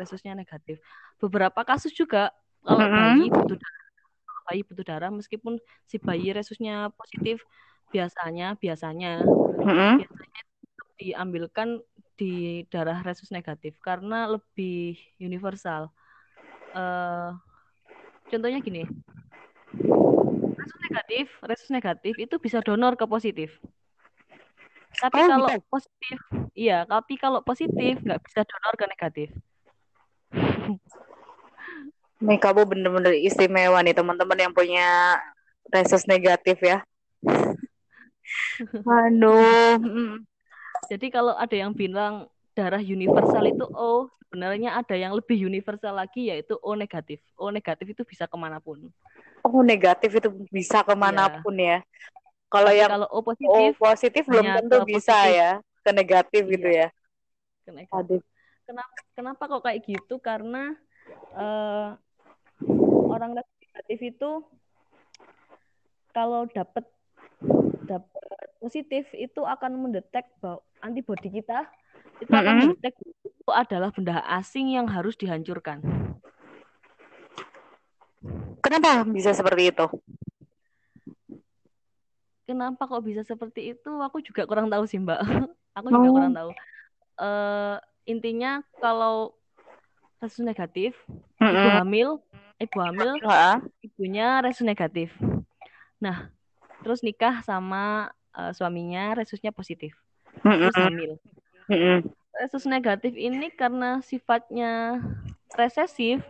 [0.00, 0.80] resusnya negatif.
[1.20, 2.32] Beberapa kasus juga
[2.64, 2.96] kalau mm-hmm.
[2.96, 3.87] bayi butuh darah
[4.48, 7.44] bayi butuh darah meskipun si bayi resusnya positif
[7.92, 9.94] biasanya biasanya mm-hmm.
[10.00, 10.42] biasanya
[10.98, 11.78] diambilkan
[12.18, 15.94] di darah resus negatif karena lebih universal.
[16.74, 17.32] Uh,
[18.26, 18.82] contohnya gini,
[20.58, 23.54] resus negatif, resus negatif itu bisa donor ke positif.
[24.98, 25.62] Tapi oh, kalau gitu.
[25.70, 26.18] positif,
[26.58, 29.28] iya, tapi kalau positif nggak bisa donor ke negatif.
[32.18, 35.18] Nih kamu bener-bener istimewa nih teman-teman yang punya
[35.70, 36.82] reses negatif ya.
[39.06, 40.18] Aduh.
[40.88, 42.26] Jadi kalau ada yang bilang
[42.56, 47.22] darah universal itu O, sebenarnya ada yang lebih universal lagi yaitu O negatif.
[47.38, 48.90] O negatif itu bisa ke mana pun.
[49.46, 51.78] O negatif itu bisa ke mana pun ya.
[51.78, 51.78] ya.
[52.48, 55.38] Kalau yang kalau O positif, O positif belum tentu bisa positif.
[55.38, 55.50] ya
[55.88, 56.52] ke negatif iya.
[56.52, 56.88] gitu ya.
[57.64, 58.20] Ke negatif.
[58.68, 60.14] Kenapa kenapa kok kayak gitu?
[60.20, 60.76] Karena
[61.32, 61.57] uh,
[63.98, 64.30] negatif itu
[66.14, 66.86] kalau dapat
[67.86, 68.22] dapat
[68.62, 71.66] positif itu akan mendetek bahwa antibodi kita
[72.22, 72.68] itu akan mm -hmm.
[72.74, 75.82] mendetek itu adalah benda asing yang harus dihancurkan.
[78.62, 79.86] Kenapa bisa seperti itu?
[82.46, 83.90] Kenapa kok bisa seperti itu?
[84.02, 85.20] Aku juga kurang tahu sih, Mbak.
[85.78, 86.14] aku juga oh.
[86.14, 86.50] kurang tahu.
[87.18, 89.34] Uh, intinya kalau
[90.18, 90.98] resus negatif,
[91.38, 91.54] mm -hmm.
[91.54, 92.08] ibu hamil,
[92.58, 93.10] ibu hamil,
[93.98, 95.10] ibunya resus negatif.
[95.98, 96.30] Nah,
[96.86, 99.98] terus nikah sama uh, suaminya resusnya positif.
[100.38, 101.18] Terus hamil.
[102.38, 105.02] Resus negatif ini karena sifatnya
[105.58, 106.22] resesif,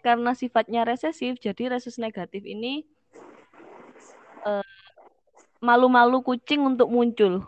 [0.00, 2.88] karena sifatnya resesif, jadi resus negatif ini
[4.48, 4.64] eh,
[5.60, 7.44] malu-malu kucing untuk muncul.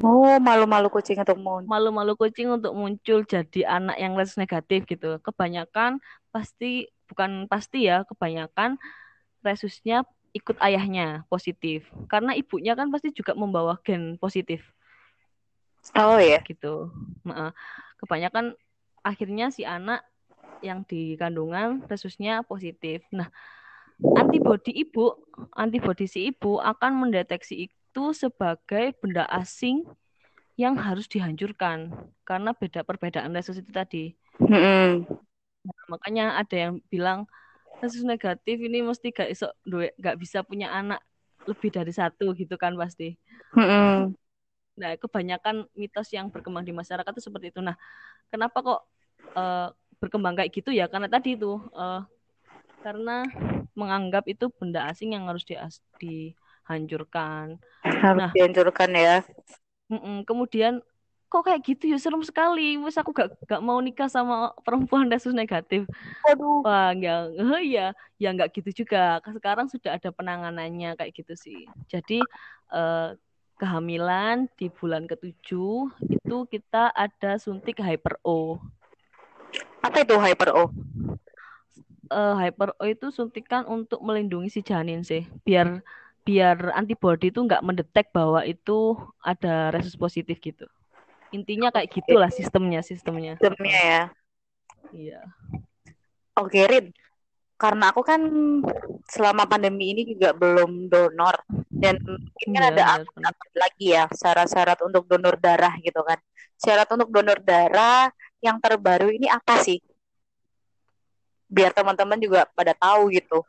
[0.00, 1.68] Oh, malu-malu kucing untuk muncul.
[1.68, 5.20] Malu-malu kucing untuk muncul jadi anak yang resus negatif gitu.
[5.20, 6.00] Kebanyakan
[6.32, 8.80] pasti bukan pasti ya, kebanyakan
[9.44, 11.84] resusnya ikut ayahnya positif.
[12.08, 14.64] Karena ibunya kan pasti juga membawa gen positif.
[15.92, 16.40] Oh ya.
[16.40, 16.88] Gitu.
[18.00, 18.56] Kebanyakan
[19.04, 20.00] akhirnya si anak
[20.62, 23.02] yang di kandungan resusnya positif.
[23.10, 23.28] Nah,
[24.14, 25.10] antibodi ibu,
[25.52, 29.84] antibodi si ibu akan mendeteksi itu sebagai benda asing
[30.54, 31.92] yang harus dihancurkan
[32.22, 34.14] karena beda perbedaan resus itu tadi.
[34.38, 35.18] Mm-hmm.
[35.62, 37.30] Nah, makanya ada yang bilang
[37.82, 39.50] resus negatif ini mesti gak iso
[39.98, 41.02] gak bisa punya anak
[41.46, 43.18] lebih dari satu gitu kan pasti.
[43.58, 44.14] Mm-hmm.
[44.78, 47.58] Nah kebanyakan mitos yang berkembang di masyarakat itu seperti itu.
[47.58, 47.74] Nah
[48.30, 48.80] kenapa kok
[49.34, 50.86] uh, berkembang kayak gitu ya?
[50.86, 52.06] Karena tadi itu uh,
[52.82, 53.26] karena
[53.74, 55.58] menganggap itu benda asing yang harus di
[55.98, 57.58] dihancurkan.
[57.82, 59.16] Harus nah, dihancurkan ya.
[60.24, 60.80] kemudian
[61.32, 62.76] kok kayak gitu ya serem sekali.
[62.76, 65.88] Wes aku gak gak mau nikah sama perempuan resus negatif.
[66.28, 66.60] Aduh.
[66.60, 67.32] Wah, ya,
[67.64, 69.16] ya, ya nggak gitu juga.
[69.24, 71.64] Sekarang sudah ada penanganannya kayak gitu sih.
[71.88, 72.20] Jadi
[72.68, 73.08] eh,
[73.56, 78.60] kehamilan di bulan ketujuh itu kita ada suntik hyper O.
[79.80, 80.68] Apa itu hyper O?
[82.12, 85.80] uh, hyper O itu suntikan untuk melindungi si janin sih, biar
[86.22, 90.68] biar antibody itu nggak mendetek bahwa itu ada resus positif gitu.
[91.32, 93.40] Intinya kayak gitulah sistemnya, sistemnya.
[93.40, 94.02] Sistemnya ya.
[94.92, 95.20] Iya.
[96.36, 96.92] Oke, Rin.
[97.56, 98.20] Karena aku kan
[99.06, 101.40] selama pandemi ini juga belum donor
[101.70, 101.94] dan
[102.42, 106.18] ini kan iya, ada apa lagi ya syarat-syarat untuk donor darah gitu kan.
[106.58, 108.10] Syarat untuk donor darah
[108.42, 109.78] yang terbaru ini apa sih?
[111.52, 113.44] biar teman-teman juga pada tahu gitu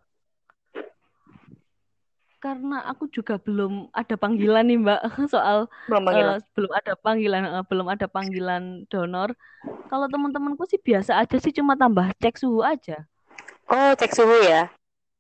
[2.43, 4.99] karena aku juga belum ada panggilan nih mbak.
[5.32, 9.32] Soal belum, uh, belum ada panggilan uh, belum ada panggilan donor.
[9.88, 13.08] Kalau teman-temanku sih biasa aja sih cuma tambah cek suhu aja.
[13.71, 14.67] Oh cek suhu ya?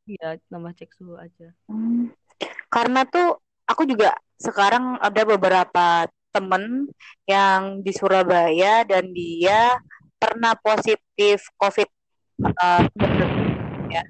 [0.03, 1.55] Iya tambah cek suhu aja.
[1.71, 2.11] Hmm.
[2.67, 3.37] karena tuh
[3.69, 6.89] aku juga sekarang ada beberapa temen
[7.29, 9.77] yang di Surabaya dan dia
[10.17, 11.87] pernah positif COVID
[12.41, 12.83] uh,
[13.87, 14.03] ya.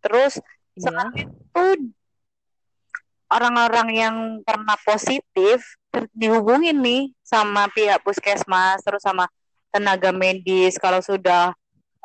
[0.00, 0.40] Terus
[0.78, 0.88] ya.
[0.88, 1.94] sekarang itu
[3.30, 5.78] orang-orang yang pernah positif
[6.10, 9.30] dihubungin nih sama pihak puskesmas terus sama
[9.70, 11.54] tenaga medis kalau sudah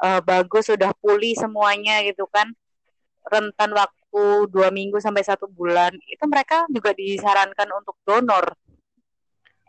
[0.02, 2.50] uh, bagus sudah pulih semuanya gitu kan
[3.30, 8.58] rentan waktu dua minggu sampai satu bulan itu mereka juga disarankan untuk donor.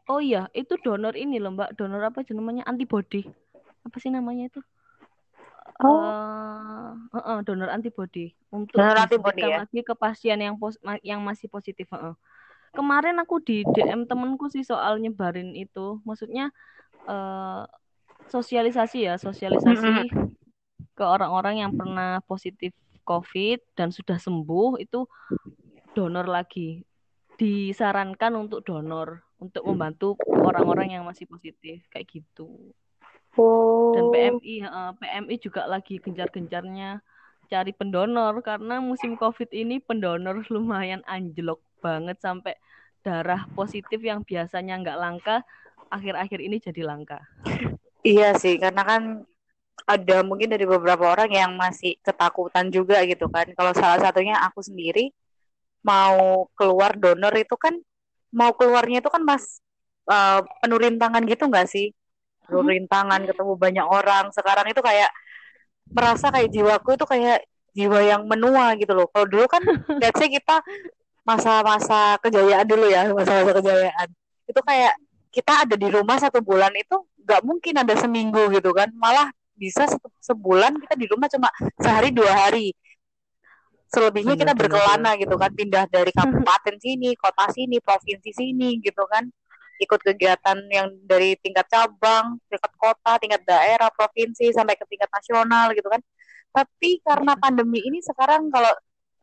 [0.08, 3.22] Oh iya, itu donor ini loh mbak, donor apa namanya antibody,
[3.86, 4.60] apa sih namanya itu?
[5.80, 6.00] Oh.
[6.00, 9.64] Uh, uh, uh, donor antibody untuk donor antibody ya?
[9.64, 11.88] lagi ke pasien yang pos yang masih positif.
[11.92, 12.14] Uh.
[12.70, 16.54] Kemarin aku di DM temenku sih soal nyebarin itu, maksudnya
[17.10, 17.66] uh,
[18.30, 20.14] sosialisasi ya, sosialisasi
[20.94, 22.70] ke orang-orang yang pernah positif
[23.02, 25.02] COVID dan sudah sembuh itu
[25.98, 26.86] donor lagi.
[27.40, 32.70] Disarankan untuk donor untuk membantu orang-orang yang masih positif kayak gitu.
[33.38, 33.94] Oh.
[33.94, 36.98] Dan PMI, uh, PMI juga lagi gencar-gencarnya
[37.50, 42.54] cari pendonor karena musim COVID ini pendonor lumayan anjlok banget sampai
[43.02, 45.36] darah positif yang biasanya nggak langka
[45.90, 47.18] akhir-akhir ini jadi langka.
[48.06, 49.02] Iya sih, karena kan
[49.84, 53.50] ada mungkin dari beberapa orang yang masih ketakutan juga gitu kan.
[53.52, 55.10] Kalau salah satunya aku sendiri
[55.82, 57.74] mau keluar donor itu kan
[58.30, 59.58] mau keluarnya itu kan mas
[60.06, 61.90] uh, penuh rintangan gitu nggak sih?
[62.50, 64.24] Lu rintangan ketemu banyak orang.
[64.34, 65.10] Sekarang itu kayak
[65.90, 67.38] merasa kayak jiwaku itu kayak
[67.74, 69.06] jiwa yang menua gitu loh.
[69.10, 69.62] Kalau dulu kan
[70.02, 70.62] let's say kita
[71.22, 74.08] masa-masa kejayaan dulu ya masa-masa kejayaan.
[74.46, 74.94] Itu kayak
[75.30, 78.90] kita ada di rumah satu bulan itu nggak mungkin ada seminggu gitu kan.
[78.94, 79.86] Malah bisa
[80.24, 82.74] sebulan kita di rumah cuma sehari dua hari.
[83.90, 85.50] Selebihnya kita berkelana gitu kan.
[85.54, 89.30] Pindah dari kabupaten sini kota sini provinsi sini gitu kan
[89.80, 95.72] ikut kegiatan yang dari tingkat cabang, tingkat kota, tingkat daerah, provinsi sampai ke tingkat nasional
[95.72, 96.00] gitu kan.
[96.52, 98.70] Tapi karena pandemi ini sekarang kalau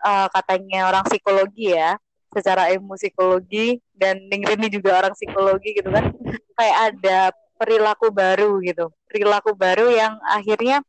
[0.02, 1.96] uh, katanya orang psikologi ya,
[2.34, 6.10] secara ilmu psikologi dan Ningrini juga orang psikologi gitu kan,
[6.58, 7.20] kayak ada
[7.58, 10.82] perilaku baru gitu, perilaku baru yang akhirnya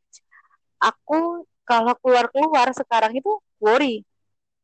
[0.80, 3.28] aku kalau keluar-keluar sekarang itu
[3.60, 4.06] worry.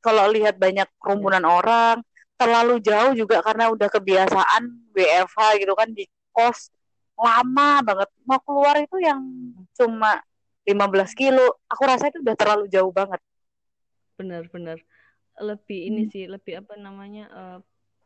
[0.00, 2.04] Kalau lihat banyak kerumunan orang
[2.44, 6.68] terlalu jauh juga karena udah kebiasaan WFH gitu kan di kos.
[7.14, 8.08] Lama banget.
[8.26, 9.22] Mau keluar itu yang
[9.72, 10.20] cuma
[10.68, 11.56] 15 kilo.
[11.70, 13.20] Aku rasa itu udah terlalu jauh banget.
[14.20, 14.78] Benar-benar
[15.34, 16.10] lebih ini hmm.
[16.14, 17.58] sih lebih apa namanya uh,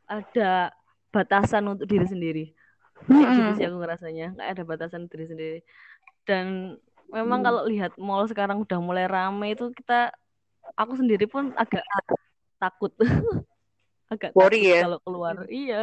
[0.09, 0.73] ada
[1.13, 2.45] batasan untuk diri sendiri.
[3.05, 3.35] Gitu hmm.
[3.35, 4.27] gitu sih aku ngerasanya.
[4.37, 5.59] Nggak ada batasan diri sendiri.
[6.29, 6.77] Dan
[7.09, 7.47] memang hmm.
[7.49, 10.13] kalau lihat mall sekarang udah mulai rame itu kita
[10.77, 11.81] aku sendiri pun agak
[12.61, 12.93] takut
[14.09, 14.81] agak Worry, takut ya?
[14.85, 15.51] kalau keluar hmm.
[15.53, 15.83] iya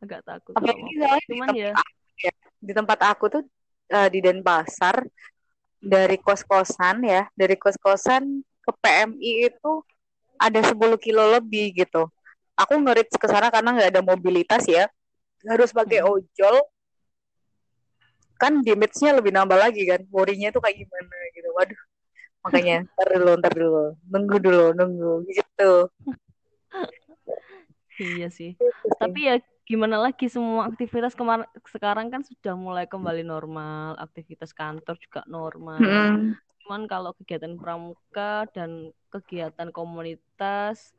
[0.00, 1.72] agak takut cuman ya.
[2.20, 3.42] ya di tempat aku tuh
[3.92, 5.04] uh, di Denpasar
[5.76, 9.72] dari kos-kosan ya dari kos-kosan ke PMI itu
[10.36, 12.08] ada 10 kilo lebih gitu
[12.56, 14.88] aku ngerit ke sana karena nggak ada mobilitas ya
[15.44, 16.10] harus pakai hmm.
[16.10, 16.56] ojol
[18.36, 21.80] kan damage-nya lebih nambah lagi kan worry-nya tuh kayak gimana gitu waduh
[22.44, 25.72] makanya ntar dulu ntar dulu nunggu dulu nunggu gitu
[28.00, 33.26] iya sih gitu tapi ya gimana lagi semua aktivitas kemar sekarang kan sudah mulai kembali
[33.26, 36.38] normal aktivitas kantor juga normal hmm.
[36.62, 40.94] cuman kalau kegiatan pramuka dan kegiatan komunitas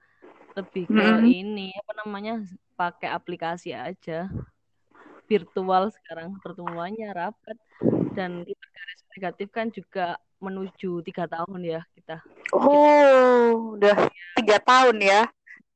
[0.60, 1.23] lebih ke hmm.
[1.23, 2.43] ini apa namanya
[2.75, 4.27] pakai aplikasi aja
[5.27, 7.55] virtual sekarang pertemuannya rapat
[8.15, 12.21] dan kita garis negatif kan juga menuju tiga tahun ya kita.
[12.53, 15.21] Oh, udah tiga tahun ya?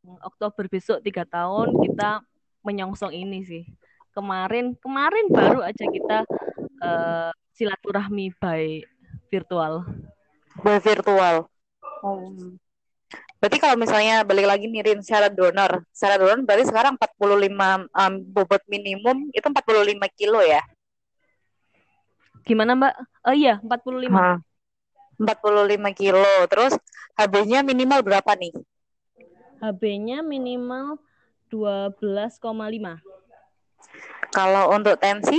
[0.01, 2.25] Oktober besok tiga tahun kita
[2.65, 3.63] menyongsong ini sih.
[4.11, 6.25] Kemarin kemarin baru aja kita
[6.81, 8.81] uh, silaturahmi by
[9.29, 9.85] virtual.
[10.59, 11.47] By virtual.
[12.01, 12.33] Oh.
[13.41, 18.61] Berarti kalau misalnya balik lagi nirin syarat donor, syarat donor berarti sekarang 45 um, bobot
[18.69, 20.61] minimum itu 45 kilo ya?
[22.45, 22.93] Gimana Mbak?
[23.25, 24.13] Oh iya, 45.
[24.13, 24.37] Ha,
[25.17, 26.33] 45 kilo.
[26.49, 26.73] Terus
[27.17, 28.53] HB-nya minimal berapa nih?
[29.61, 30.97] HB-nya minimal
[31.53, 32.41] 12,5.
[34.33, 35.37] Kalau untuk tensi?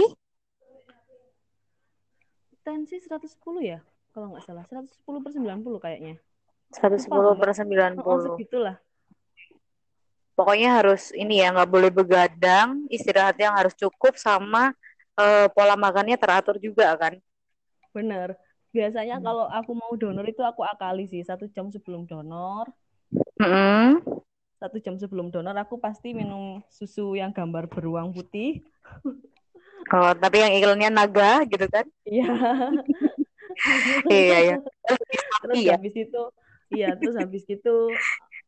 [2.62, 3.35] Tensi 110
[3.66, 3.82] ya?
[4.14, 6.14] Kalau nggak salah, 110 per 90 kayaknya.
[6.70, 7.98] 110 per 90.
[8.06, 8.76] Oh, segitulah.
[10.38, 14.72] Pokoknya harus ini ya, nggak boleh begadang, istirahat yang harus cukup sama
[15.16, 17.18] uh, pola makannya teratur juga kan.
[17.92, 18.37] Bener.
[18.72, 19.24] Biasanya hmm.
[19.24, 22.68] kalau aku mau donor itu aku akali sih satu jam sebelum donor.
[23.42, 23.98] Hmm.
[24.62, 28.62] Satu jam sebelum donor aku pasti minum susu yang gambar beruang putih.
[29.90, 31.83] Oh, tapi yang iklannya naga gitu kan?
[32.07, 32.31] Iya.
[34.07, 34.57] iya, iya.
[35.42, 35.74] Terus ya.
[35.74, 36.22] habis itu
[36.72, 37.76] Iya, terus habis itu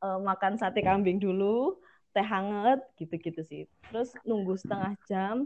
[0.01, 1.77] uh, makan sate kambing dulu,
[2.17, 3.63] teh hangat gitu-gitu sih.
[3.93, 5.37] Terus nunggu setengah jam,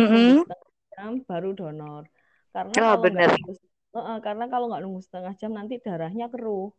[0.00, 0.32] mm -hmm.
[0.48, 2.04] setengah jam baru donor.
[2.50, 3.28] Karena oh, kalau bener.
[3.36, 3.52] Nunggu,
[3.94, 6.72] uh, karena kalau nggak nunggu setengah jam nanti darahnya keruh.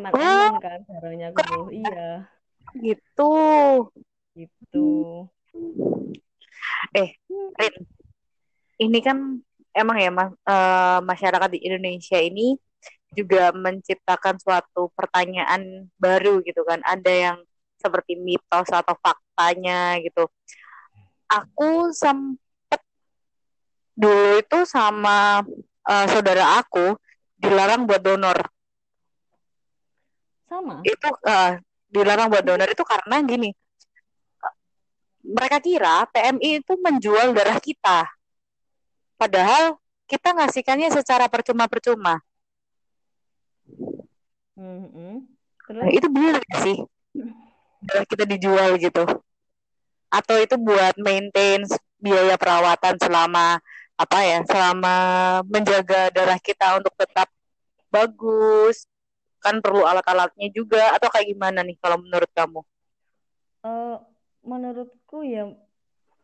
[0.00, 0.58] Oh.
[0.62, 1.68] kan darahnya keruh.
[1.68, 2.28] Iya.
[2.78, 3.32] Gitu.
[4.36, 4.88] Gitu.
[6.96, 7.10] Eh,
[7.58, 7.74] Rin,
[8.80, 9.40] ini kan
[9.72, 12.56] emang ya mas, uh, masyarakat di Indonesia ini
[13.12, 17.38] juga menciptakan suatu pertanyaan baru gitu kan ada yang
[17.76, 20.32] seperti mitos atau faktanya gitu
[21.28, 22.80] aku sempet
[23.92, 25.44] dulu itu sama
[25.84, 26.96] uh, saudara aku
[27.36, 28.38] dilarang buat donor
[30.52, 31.56] sama itu uh,
[31.88, 33.50] dilarang buat donor itu karena gini
[35.22, 38.04] mereka kira PMI itu menjual darah kita
[39.16, 42.20] padahal kita ngasihkannya secara percuma-percuma
[44.62, 45.14] Mm-hmm.
[45.74, 46.78] Nah, itu benar sih?
[47.82, 49.02] Darah kita dijual gitu.
[50.12, 51.64] Atau itu buat maintain
[51.98, 53.58] biaya perawatan selama
[53.96, 54.94] apa ya, selama
[55.48, 57.26] menjaga darah kita untuk tetap
[57.88, 58.86] bagus.
[59.42, 62.60] Kan perlu alat-alatnya juga atau kayak gimana nih kalau menurut kamu?
[63.62, 63.98] Uh,
[64.42, 65.50] menurutku ya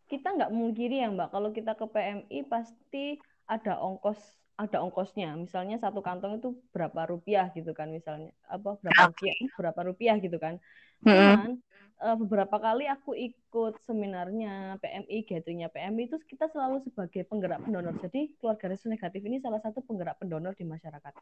[0.08, 4.18] kita nggak mungkiri ya Mbak, kalau kita ke PMI pasti ada ongkos
[4.58, 5.38] ada ongkosnya.
[5.38, 8.34] Misalnya satu kantong itu berapa rupiah gitu kan misalnya.
[8.50, 10.58] Apa berapa rupiah berapa rupiah gitu kan.
[11.06, 11.62] Cuman
[12.02, 17.94] uh, beberapa kali aku ikut seminarnya PMI, gatheringnya PMI itu kita selalu sebagai penggerak pendonor.
[18.02, 21.12] Jadi keluarga resus negatif ini salah satu penggerak pendonor di masyarakat.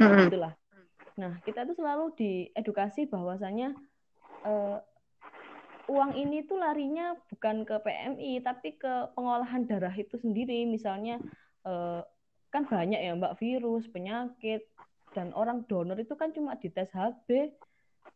[0.00, 0.52] Nah, itulah.
[1.14, 3.74] Nah, kita itu selalu diedukasi bahwasanya
[4.42, 4.78] uh,
[5.88, 11.20] uang ini tuh larinya bukan ke PMI tapi ke pengolahan darah itu sendiri misalnya
[11.68, 12.00] eh,
[12.48, 14.64] kan banyak ya mbak virus penyakit
[15.12, 17.52] dan orang donor itu kan cuma dites HB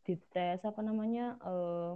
[0.08, 1.92] dites apa namanya eh,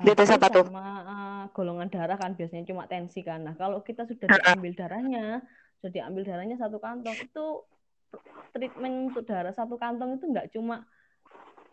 [0.00, 0.64] Dites apa tuh?
[0.64, 3.44] sama uh, golongan darah kan biasanya cuma tensi kan.
[3.44, 5.44] Nah, kalau kita sudah diambil darahnya,
[5.76, 7.44] sudah diambil darahnya satu kantong itu
[8.50, 10.86] treatment untuk darah satu kantong itu nggak cuma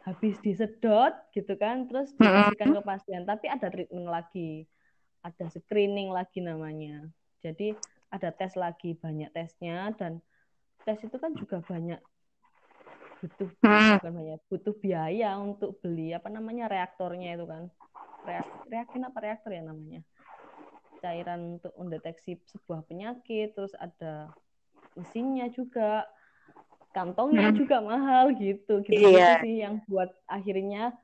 [0.08, 4.64] habis disedot gitu kan, terus dikasihkan ke pasien, tapi ada treatment lagi,
[5.20, 7.04] ada screening lagi namanya.
[7.44, 7.76] Jadi
[8.08, 10.24] ada tes lagi, banyak tesnya dan
[10.88, 12.00] tes itu kan juga banyak
[13.18, 17.68] butuh bukan banyak butuh biaya untuk beli apa namanya reaktornya itu kan.
[18.24, 20.02] Reak, apa reaktor ya namanya?
[21.04, 24.32] Cairan untuk mendeteksi sebuah penyakit terus ada
[24.96, 26.08] mesinnya juga
[26.98, 27.58] kantongnya hmm.
[27.62, 28.82] juga mahal gitu.
[28.82, 29.38] Gitu, iya.
[29.46, 30.98] sih yang buat akhirnya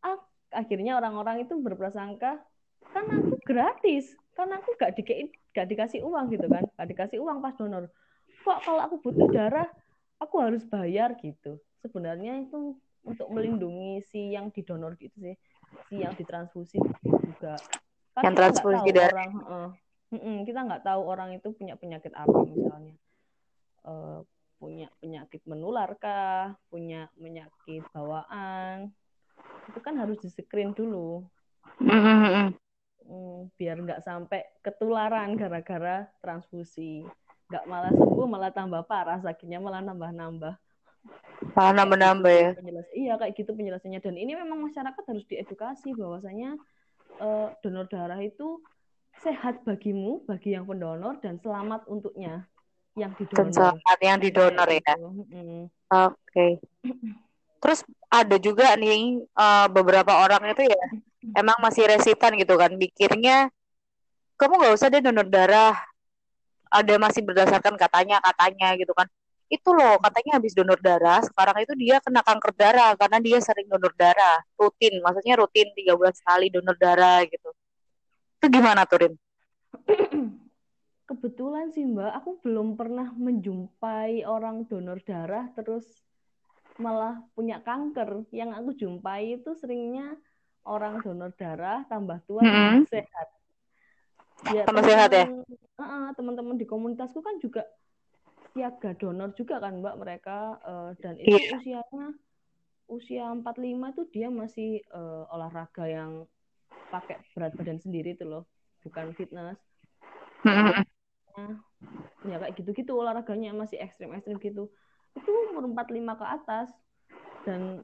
[0.00, 0.16] ah,
[0.48, 2.40] akhirnya orang-orang itu berprasangka
[2.90, 5.04] kan aku gratis kan aku gak, di,
[5.52, 6.64] gak dikasih uang gitu kan.
[6.80, 7.92] Gak dikasih uang pas donor.
[8.40, 9.68] Kok kalau aku butuh darah
[10.16, 11.60] aku harus bayar gitu.
[11.84, 15.36] Sebenarnya itu untuk melindungi si yang didonor gitu sih.
[15.92, 17.60] Si yang ditransfusi juga.
[18.16, 19.28] Kan yang transfusi darah.
[19.28, 19.76] orang
[20.16, 22.96] uh, kita nggak tahu orang itu punya penyakit apa misalnya.
[23.84, 24.24] Uh,
[24.60, 28.92] punya penyakit menular kah punya penyakit bawaan
[29.72, 31.24] itu kan harus di screen dulu
[33.10, 37.04] mm, biar nggak sampai ketularan gara-gara transfusi.
[37.50, 40.54] Nggak malah sembuh malah tambah parah sakitnya malah nambah-nambah.
[41.56, 42.50] Malah nambah-nambah ya.
[42.94, 44.00] iya kayak gitu penjelasannya.
[44.04, 46.54] Dan ini memang masyarakat harus diedukasi bahwasanya
[47.18, 48.62] uh, donor darah itu
[49.20, 52.46] sehat bagimu bagi yang pendonor dan selamat untuknya
[53.00, 53.38] yang didonor.
[53.40, 54.94] Dan selamat yang didonor ya.
[55.00, 55.64] Oke.
[56.28, 56.50] Okay.
[57.60, 60.82] Terus ada juga nih uh, beberapa orang itu ya
[61.36, 63.52] emang masih resitan gitu kan mikirnya
[64.40, 65.76] kamu nggak usah deh donor darah
[66.72, 69.04] ada masih berdasarkan katanya katanya gitu kan
[69.50, 73.66] itu loh katanya habis donor darah sekarang itu dia kena kanker darah karena dia sering
[73.68, 77.50] donor darah rutin maksudnya rutin tiga bulan sekali donor darah gitu
[78.40, 79.12] itu gimana Turin?
[81.10, 85.82] Kebetulan sih Mbak, aku belum pernah menjumpai orang donor darah terus
[86.78, 88.30] malah punya kanker.
[88.30, 90.14] Yang aku jumpai itu seringnya
[90.62, 92.78] orang donor darah tambah tua mm -hmm.
[92.86, 93.28] sehat.
[94.54, 95.26] Ya, tambah sehat ya?
[96.14, 97.66] Teman-teman di komunitasku kan juga
[98.54, 101.58] siaga donor juga kan Mbak mereka uh, dan itu yeah.
[101.58, 102.06] usianya
[102.90, 106.26] usia 45 itu dia masih uh, olahraga yang
[106.90, 108.46] pakai berat badan sendiri itu loh,
[108.82, 109.58] bukan fitness.
[112.26, 114.68] Ya kayak gitu-gitu olahraganya masih ekstrim-ekstrim gitu.
[115.16, 116.68] Itu umur 45 ke atas
[117.48, 117.82] dan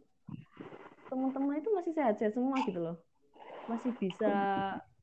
[1.07, 2.96] teman-teman itu masih sehat-sehat semua gitu loh.
[3.70, 4.32] Masih bisa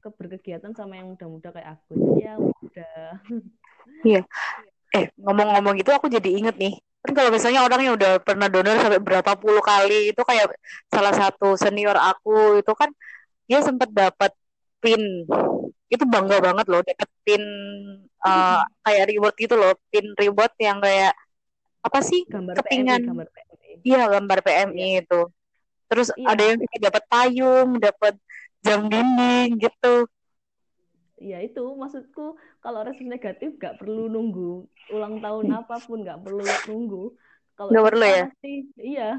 [0.03, 2.19] ke berkegiatan sama yang muda-muda kayak aku.
[2.19, 3.23] Ya udah.
[4.03, 4.21] Iya
[4.93, 8.79] eh ngomong-ngomong gitu aku jadi inget nih kan kalau misalnya orang yang udah pernah donor
[8.79, 10.53] sampai berapa puluh kali itu kayak
[10.87, 12.93] salah satu senior aku itu kan
[13.49, 14.31] dia sempat dapat
[14.83, 15.01] pin.
[15.87, 17.43] Itu bangga banget loh dapat pin
[18.19, 19.71] uh, kayak reward gitu loh.
[19.87, 21.15] Pin reward yang kayak
[21.79, 22.27] apa sih?
[22.27, 23.01] Gambar kepingan.
[23.87, 25.01] iya gambar PMI iya.
[25.07, 25.21] itu.
[25.87, 26.27] Terus iya.
[26.35, 28.13] ada yang dapat payung dapat
[28.63, 30.07] jam dinding gitu.
[31.23, 36.43] Ya itu maksudku kalau respon negatif gak perlu nunggu ulang tahun apa pun gak perlu
[36.67, 37.03] nunggu.
[37.55, 38.25] Kalau gak perlu ya?
[38.27, 39.09] pasti iya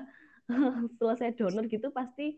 [1.00, 2.36] selesai donor gitu pasti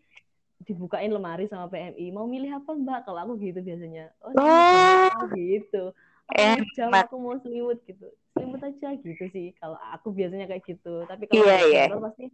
[0.65, 3.05] dibukain lemari sama PMI mau milih apa mbak?
[3.05, 4.09] Kalau aku gitu biasanya.
[4.25, 5.29] Oh, oh.
[5.37, 5.93] gitu.
[6.33, 8.09] Aku jam aku mau selimut gitu.
[8.33, 11.05] Selimut aja gitu sih kalau aku biasanya kayak gitu.
[11.05, 11.87] Tapi kalau yeah, yeah.
[11.93, 12.33] donor pasti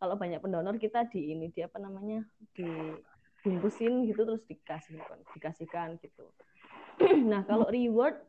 [0.00, 2.24] kalau banyak pendonor kita di ini di apa namanya
[2.56, 2.68] di
[3.44, 5.00] bungkusin gitu terus dikasih
[5.36, 6.26] dikasihkan gitu.
[7.32, 8.20] Nah, kalau reward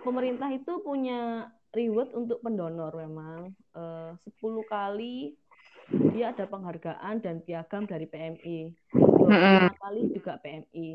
[0.00, 5.36] pemerintah itu punya reward untuk pendonor memang eh, uh, 10 kali
[5.88, 8.76] dia ada penghargaan dan piagam dari PMI.
[8.92, 10.88] 25 kali juga PMI.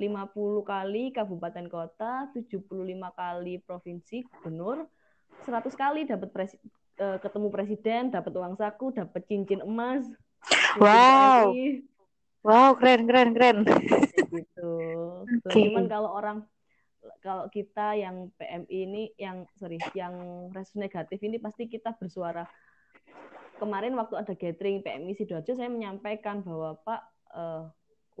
[0.00, 2.66] 50 kali kabupaten kota, 75
[3.14, 4.88] kali provinsi gubernur,
[5.46, 6.56] 100 kali dapat presi,
[6.98, 10.08] uh, ketemu presiden, dapat uang saku, dapat cincin emas.
[10.80, 11.54] Wow.
[12.42, 13.56] Wow, keren keren keren.
[14.30, 14.70] Gitu.
[15.42, 15.70] Okay.
[15.70, 16.38] Cuman kalau orang
[17.22, 20.14] kalau kita yang PMI ini yang sorry yang
[20.50, 22.46] respon negatif ini pasti kita bersuara
[23.60, 27.02] kemarin waktu ada gathering PMI sidoarjo saya menyampaikan bahwa Pak
[27.34, 27.64] uh,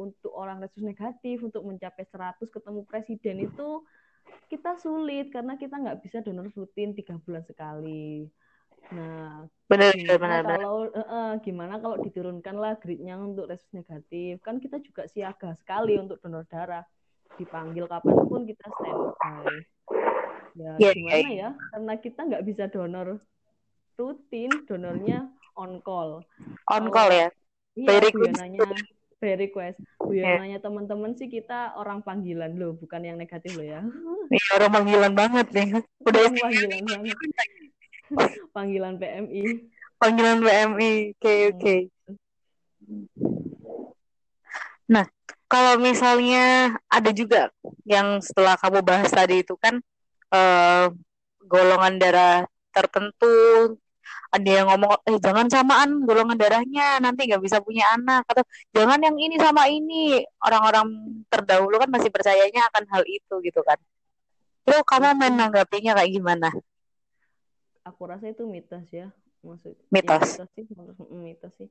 [0.00, 3.84] untuk orang respon negatif untuk mencapai 100 ketemu presiden itu
[4.48, 8.30] kita sulit karena kita nggak bisa donor rutin tiga bulan sekali
[8.90, 10.58] Nah, benar gimana benar benar.
[10.58, 14.42] kalau eh, eh, gimana kalau diturunkanlah grade-nya untuk resus negatif?
[14.42, 16.82] Kan kita juga siaga sekali untuk donor darah.
[17.38, 19.56] Dipanggil kapan pun kita standby.
[20.52, 21.50] Ya, iya, gimana ya?
[21.72, 23.22] Karena kita nggak bisa donor
[24.02, 26.26] rutin, donornya on call.
[26.66, 27.28] On Kalau- call ya.
[27.72, 28.36] Iya, By Bu request.
[29.22, 29.38] By
[30.12, 30.34] Iya.
[30.34, 33.80] Yonanya teman-teman sih kita orang panggilan loh, bukan yang negatif loh ya.
[34.28, 35.68] Iya, orang panggilan banget nih.
[36.06, 37.16] Udah Orang panggilan banget.
[38.52, 39.42] Panggilan PMI.
[39.96, 40.92] panggilan PMI.
[41.14, 41.48] Oke, Hmm.
[41.48, 41.76] oke.
[44.86, 45.04] Nah,
[45.46, 46.44] kalau misalnya
[46.86, 47.48] ada juga
[47.86, 49.80] yang setelah kamu bahas tadi itu kan
[50.28, 50.86] eh,
[51.44, 53.76] golongan darah tertentu,
[54.32, 58.42] ada yang ngomong, eh jangan samaan golongan darahnya, nanti nggak bisa punya anak, atau
[58.72, 60.24] jangan yang ini sama ini.
[60.40, 60.88] Orang-orang
[61.28, 63.78] terdahulu kan masih percayanya akan hal itu gitu kan.
[64.62, 66.48] Itu kamu menanggapinya kayak gimana?
[67.82, 69.10] Aku rasa itu mitos ya.
[69.42, 70.38] Maksud ya Mitos.
[70.38, 71.68] mitos sih, mm, mitos sih.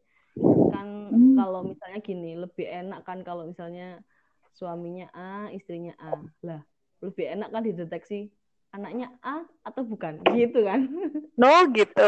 [0.72, 1.36] Kan Hmm.
[1.40, 4.04] kalau misalnya gini, lebih enak kan kalau misalnya
[4.52, 6.20] suaminya A, istrinya A.
[6.44, 6.62] Lah,
[7.00, 8.28] lebih enak kan dideteksi
[8.72, 10.88] anaknya A atau bukan gitu kan.
[11.42, 12.06] No gitu.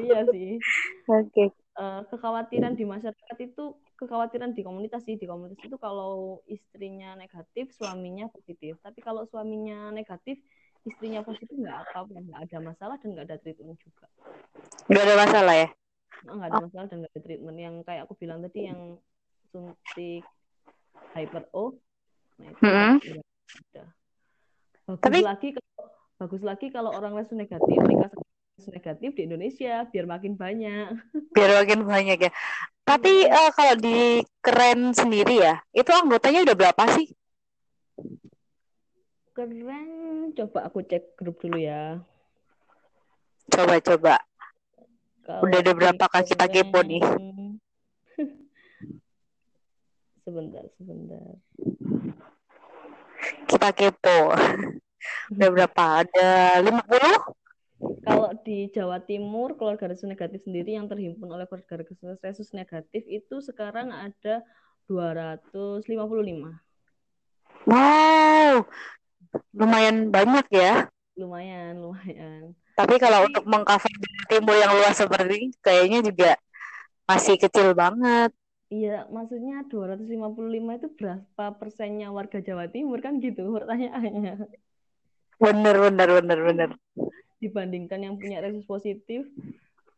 [0.00, 0.56] iya sih.
[1.06, 1.52] Oke.
[1.70, 3.64] Eh, kekhawatiran di masyarakat itu
[3.96, 9.88] kekhawatiran di komunitas sih di komunitas itu kalau istrinya negatif suaminya positif tapi kalau suaminya
[9.88, 10.40] negatif
[10.82, 14.08] istrinya positif nggak apa-apa nggak ada masalah dan nggak ada treatment juga
[14.88, 15.68] Nggak ada masalah ya?
[16.24, 18.80] Nah, nggak ada masalah dan nggak ada treatment yang kayak aku bilang tadi yang
[19.52, 20.24] suntik
[21.12, 21.76] hyper O
[22.40, 23.84] nah itu ada
[24.88, 25.86] bagus Tapi- lagi kalau
[26.20, 28.20] bagus lagi kalau orang resus negatif dikasih
[28.60, 30.92] resus negatif di Indonesia biar makin banyak
[31.34, 32.32] Biar makin banyak ya.
[32.84, 37.06] Tapi eh, kalau di keren sendiri ya, itu anggotanya udah berapa sih?
[39.30, 42.02] keren coba aku cek grup dulu ya
[43.50, 44.20] Coba-coba.
[45.26, 47.02] Kalau Udah ada berapa kak kita kepo nih?
[50.28, 51.40] Sebentar sebentar
[53.50, 54.18] Kita kepo.
[55.32, 55.84] Udah berapa?
[56.04, 56.28] Ada
[56.62, 57.40] 50?
[58.04, 61.80] Kalau di Jawa Timur, keluarga resus negatif sendiri yang terhimpun oleh keluarga
[62.20, 64.44] resus negatif itu sekarang ada
[64.84, 65.88] 255.
[67.64, 68.68] Wow.
[69.56, 70.92] Lumayan banyak ya.
[71.16, 72.52] Lumayan, lumayan.
[72.76, 76.30] Tapi kalau untuk mengcover Jawa Timur yang luas seperti ini, kayaknya juga
[77.08, 78.32] masih kecil banget.
[78.70, 84.46] Iya, maksudnya 255 itu berapa persennya warga Jawa Timur kan gitu pertanyaannya.
[85.40, 86.70] Bener, bener, bener, bener.
[87.40, 89.24] Dibandingkan yang punya resus positif,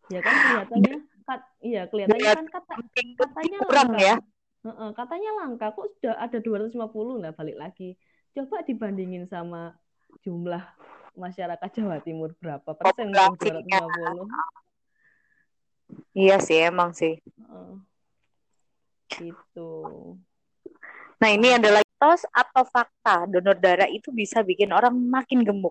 [0.07, 0.95] ya kan kelihatannya
[1.27, 2.73] kat, iya kelihatannya kan kata,
[3.19, 4.07] katanya Kurang langka.
[4.07, 4.15] ya.
[4.95, 7.99] Katanya langka kok sudah ada 250 nah balik lagi
[8.31, 9.75] coba dibandingin sama
[10.23, 10.63] jumlah
[11.19, 13.83] masyarakat Jawa Timur berapa persen Populasinya.
[13.91, 14.31] 250
[16.15, 17.19] Iya sih, emang sih.
[17.19, 17.75] Heeh.
[19.13, 19.71] gitu
[21.21, 25.71] Nah, ini adalah mitos atau fakta donor darah itu bisa bikin orang makin gemuk.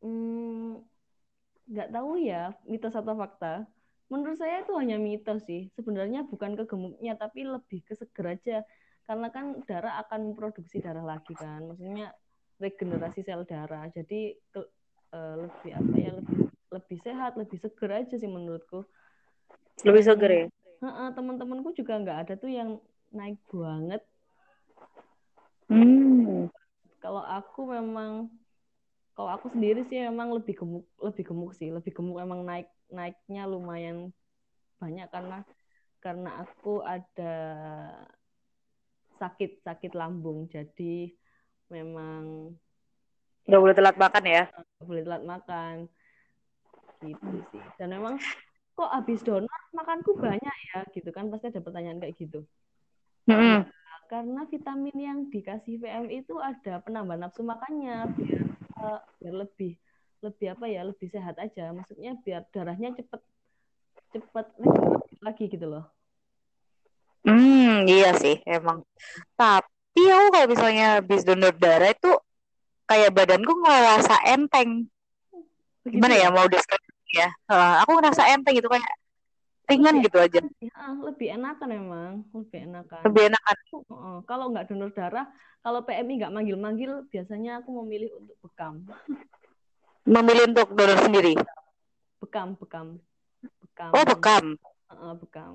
[0.00, 0.80] Hmm,
[1.68, 3.68] nggak tahu ya mitos atau fakta.
[4.08, 5.68] Menurut saya itu hanya mitos sih.
[5.76, 8.56] Sebenarnya bukan ke gemuknya tapi lebih ke seger aja.
[9.04, 11.60] Karena kan darah akan memproduksi darah lagi kan.
[11.68, 12.16] Maksudnya
[12.56, 13.92] regenerasi sel darah.
[13.92, 14.72] Jadi ke-
[15.12, 16.40] eh, lebih apa ya lebih
[16.72, 18.80] lebih sehat lebih seger aja sih menurutku.
[19.84, 20.46] Lebih seger ya?
[21.12, 22.80] Teman-temanku juga nggak ada tuh yang
[23.12, 24.00] naik banget
[25.72, 26.52] Hmm.
[27.00, 28.28] kalau aku memang
[29.16, 33.48] kalau aku sendiri sih memang lebih gemuk lebih gemuk sih lebih gemuk memang naik naiknya
[33.48, 34.12] lumayan
[34.76, 35.38] banyak karena
[36.02, 37.34] karena aku ada
[39.16, 41.08] sakit sakit lambung jadi
[41.72, 42.52] memang
[43.42, 44.42] Nggak boleh telat makan ya?
[44.50, 45.74] nggak boleh telat makan
[47.02, 48.14] gitu sih dan memang
[48.78, 52.44] kok habis donor makanku banyak ya gitu kan pasti ada pertanyaan kayak gitu
[53.22, 53.62] Hmm.
[54.10, 58.42] Karena vitamin yang dikasih PMI itu ada penambah nafsu makannya biar
[58.82, 59.72] eh, biar lebih
[60.22, 63.20] lebih apa ya lebih sehat aja maksudnya biar darahnya cepet
[64.14, 64.46] cepet
[65.22, 65.86] lagi gitu loh
[67.22, 68.82] Hmm, iya sih, emang.
[69.38, 72.18] Tapi aku kalau misalnya habis donor darah itu
[72.90, 74.90] kayak badanku ngerasa enteng.
[75.86, 77.30] Begitu Gimana ya mau deskripsi ya?
[77.30, 78.90] Eh, aku ngerasa enteng gitu kayak
[79.70, 80.40] ringan gitu aja.
[80.62, 83.56] Ya, lebih enakan memang lebih enakan Lebih enakan.
[83.72, 85.26] Heeh, kalau nggak donor darah
[85.64, 88.74] kalau PMI nggak manggil-manggil biasanya aku memilih untuk bekam
[90.06, 91.34] Memilih untuk donor sendiri.
[92.20, 92.86] bekam bekam
[93.62, 94.44] bekam Oh, bekam.
[94.90, 95.54] Heeh, bekam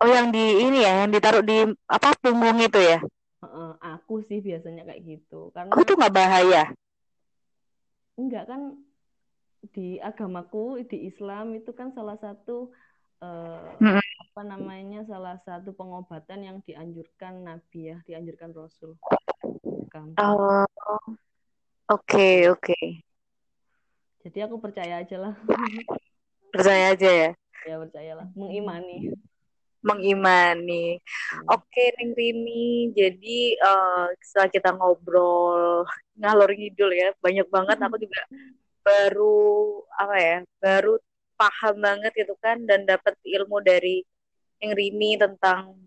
[0.00, 2.98] Oh, yang di ini ya, yang ditaruh di apa punggung itu ya?
[3.42, 6.62] Heeh, aku sih biasanya kayak gitu karena Oh, itu nggak bahaya.
[8.20, 8.60] enggak kan
[9.74, 12.72] di agamaku di Islam itu kan salah satu
[13.20, 18.96] uh, apa namanya salah satu pengobatan yang dianjurkan Nabi ya, dianjurkan Rasul.
[20.20, 20.66] Oh,
[21.90, 22.78] oke oke.
[24.20, 25.34] Jadi aku percaya aja lah.
[26.52, 27.30] Percaya aja ya.
[27.64, 29.12] ya percayalah, mengimani.
[29.80, 31.00] Mengimani.
[31.00, 31.56] Hmm.
[31.56, 32.92] Oke, Neng Rini.
[32.92, 35.88] Jadi uh, setelah kita ngobrol
[36.20, 38.20] ngalor ngidul ya, banyak banget aku juga
[38.84, 41.00] baru apa ya, baru
[41.40, 44.04] paham banget gitu kan dan dapat ilmu dari
[44.60, 45.80] Neng Rini tentang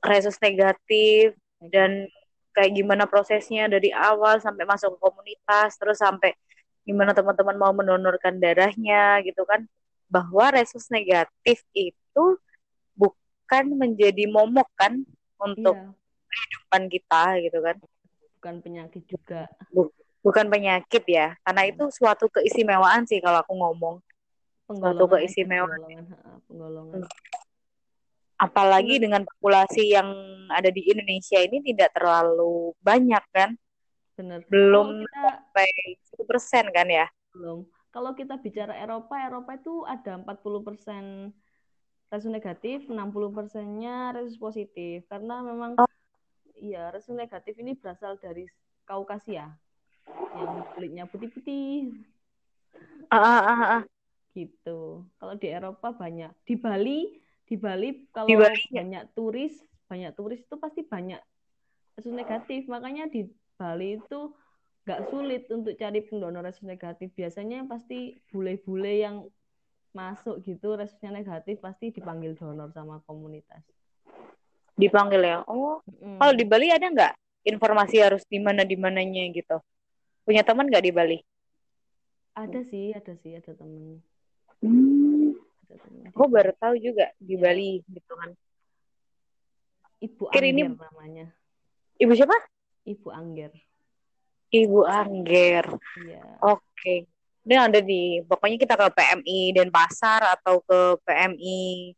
[0.00, 2.08] resus negatif dan
[2.56, 6.32] kayak gimana prosesnya dari awal sampai masuk ke komunitas terus sampai
[6.88, 9.68] gimana teman-teman mau mendonorkan darahnya gitu kan.
[10.08, 12.24] Bahwa resus negatif itu
[12.96, 15.04] bukan menjadi momok kan
[15.36, 15.92] untuk Iya,
[16.32, 17.76] kehidupan kita gitu kan.
[18.40, 19.46] Bukan penyakit juga.
[20.22, 23.98] bukan penyakit ya karena itu suatu keistimewaan sih kalau aku ngomong
[24.78, 25.70] Penggolongan aja, keistimewaan.
[25.70, 26.04] penggolongan,
[26.48, 27.00] penggolongan.
[28.36, 29.02] apalagi Bener.
[29.06, 30.08] dengan populasi yang
[30.50, 33.54] ada di Indonesia ini tidak terlalu banyak kan
[34.18, 34.42] Bener.
[34.50, 35.68] belum sampai
[36.10, 37.64] 10% kan ya belum.
[37.92, 41.32] Kalau kita bicara Eropa, Eropa itu ada 40%
[42.08, 45.04] resus negatif, 60%-nya resus positif.
[45.08, 45.88] Karena memang Oh.
[46.56, 48.44] iya, resus negatif ini berasal dari
[48.84, 49.48] Kaukasia
[50.32, 51.92] yang kulitnya putih-putih
[53.08, 53.82] ah, ah, ah, ah.
[54.32, 55.06] Gitu.
[55.20, 56.32] Kalau di Eropa banyak.
[56.48, 58.82] Di Bali, di Bali kalau Di Bali, ya.
[58.84, 59.54] banyak turis,
[59.88, 61.20] banyak turis itu pasti banyak
[61.96, 62.64] resus negatif.
[62.68, 64.32] Makanya di Bali itu
[64.82, 67.12] nggak sulit untuk cari pendonor resus negatif.
[67.14, 69.16] Biasanya pasti bule-bule yang
[69.92, 73.60] masuk gitu resusnya negatif pasti dipanggil donor sama komunitas.
[74.72, 76.16] dipanggil ya oh Mm.
[76.16, 77.12] kalau di Bali ada nggak
[77.44, 79.60] informasi harus di mana di mananya gitu
[80.24, 81.18] punya teman nggak di Bali
[82.32, 84.00] ada sih, ada sih, ada temen,
[84.62, 85.34] hmm,
[86.08, 87.40] aku baru tahu juga di Ya.
[87.42, 88.30] Bali gitu kan
[89.98, 91.26] Ibu Kira ini- Angger namanya.
[91.96, 92.34] ibu siapa
[92.82, 93.52] Ibu Angger.
[94.50, 95.64] Ibu Angger
[96.02, 96.22] Iya.
[96.42, 97.06] Oke.
[97.42, 101.90] Ini ada di, pokoknya kita ke PMI Denpasar atau ke PMI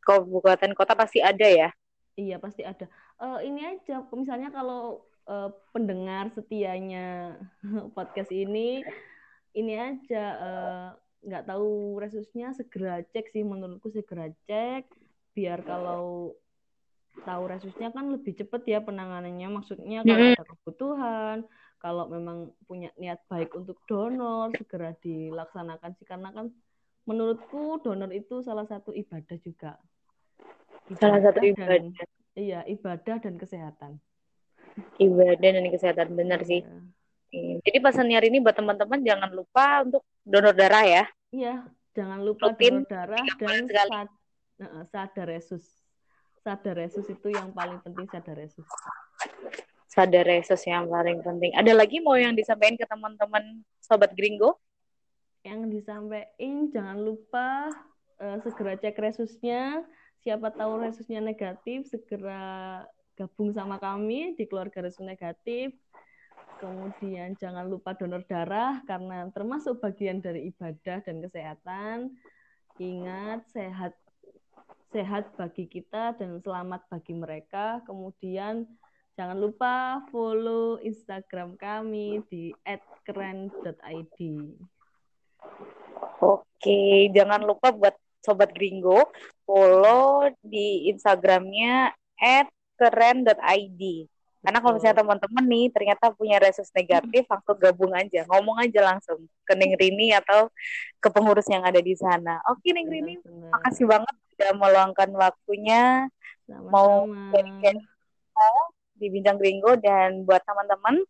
[0.00, 1.68] kabupaten kota pasti ada ya.
[2.16, 2.84] Iya pasti ada.
[3.16, 7.36] Eh, ini aja, misalnya kalau eh, pendengar setianya
[7.96, 8.84] podcast ini,
[9.52, 10.88] ini aja eh,
[11.20, 14.88] nggak tahu resusnya segera cek sih menurutku segera cek
[15.36, 16.32] biar kalau
[17.26, 19.48] tahu resusnya kan lebih cepet ya penanganannya.
[19.50, 21.36] Maksudnya kalau ada kebutuhan,
[21.82, 26.48] kalau memang punya niat baik untuk donor segera dilaksanakan sih karena kan
[27.04, 29.76] menurutku donor itu salah satu ibadah juga.
[30.98, 31.50] Salah satu dan-
[31.94, 32.06] ibadah,
[32.38, 33.98] Iya, ibadah dan kesehatan.
[35.02, 36.62] ibadah dan kesehatan benar sih.
[37.30, 37.58] Iya.
[37.62, 41.04] Jadi pesannya hari ini buat teman-teman jangan lupa untuk donor darah ya.
[41.30, 41.54] Iya,
[41.96, 44.08] jangan lupa Rutin, donor darah dan sad,
[44.60, 45.64] Heeh, sadar resus.
[46.44, 48.68] Sadar resus itu yang paling penting sadar resus.
[49.88, 51.56] Sadar resus yang paling penting.
[51.56, 54.60] Ada lagi mau yang disampaikan ke teman-teman sobat Gringo?
[55.40, 57.72] Yang disampaikan jangan lupa
[58.20, 59.80] eh, segera cek resusnya.
[60.20, 62.84] Siapa tahu resusnya negatif, segera
[63.16, 65.72] gabung sama kami di keluarga resus negatif.
[66.60, 72.12] Kemudian jangan lupa donor darah karena termasuk bagian dari ibadah dan kesehatan.
[72.76, 73.96] Ingat sehat
[74.92, 77.80] sehat bagi kita dan selamat bagi mereka.
[77.88, 78.68] Kemudian
[79.16, 82.52] jangan lupa follow Instagram kami di
[83.08, 84.18] @keren.id.
[86.20, 89.08] Oke, jangan lupa buat sobat Gringo
[89.48, 91.96] follow di Instagramnya
[92.76, 93.82] @keren.id.
[94.40, 99.20] Karena kalau misalnya teman-teman nih ternyata punya resus negatif, langsung gabung aja, ngomong aja langsung
[99.44, 100.48] ke Neng Rini atau
[100.96, 102.40] ke pengurus yang ada di sana.
[102.48, 103.50] Oke, Neng Rini, Benar-benar.
[103.52, 106.08] makasih banget sudah meluangkan waktunya
[106.72, 107.36] mau Sama-sama.
[107.36, 108.68] sharing-sharing
[109.00, 111.00] di Bincang Gringo dan buat teman-teman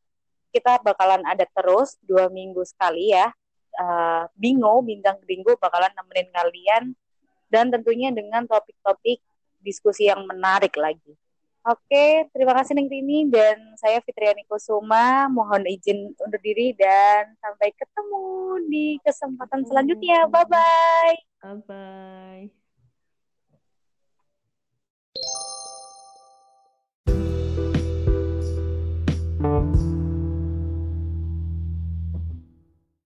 [0.51, 3.31] kita bakalan ada terus dua minggu sekali ya.
[3.71, 6.85] Eh, Bingo, Bincang Gringo bakalan nemenin kalian
[7.51, 9.23] dan tentunya dengan topik-topik
[9.63, 11.15] diskusi yang menarik lagi.
[11.61, 15.29] Oke, terima kasih Neng Rini dan saya Fitriani Kusuma.
[15.29, 18.25] Mohon izin undur diri dan sampai ketemu
[18.73, 20.25] di kesempatan selanjutnya.
[20.33, 21.17] Bye-bye.
[21.45, 22.60] Bye-bye.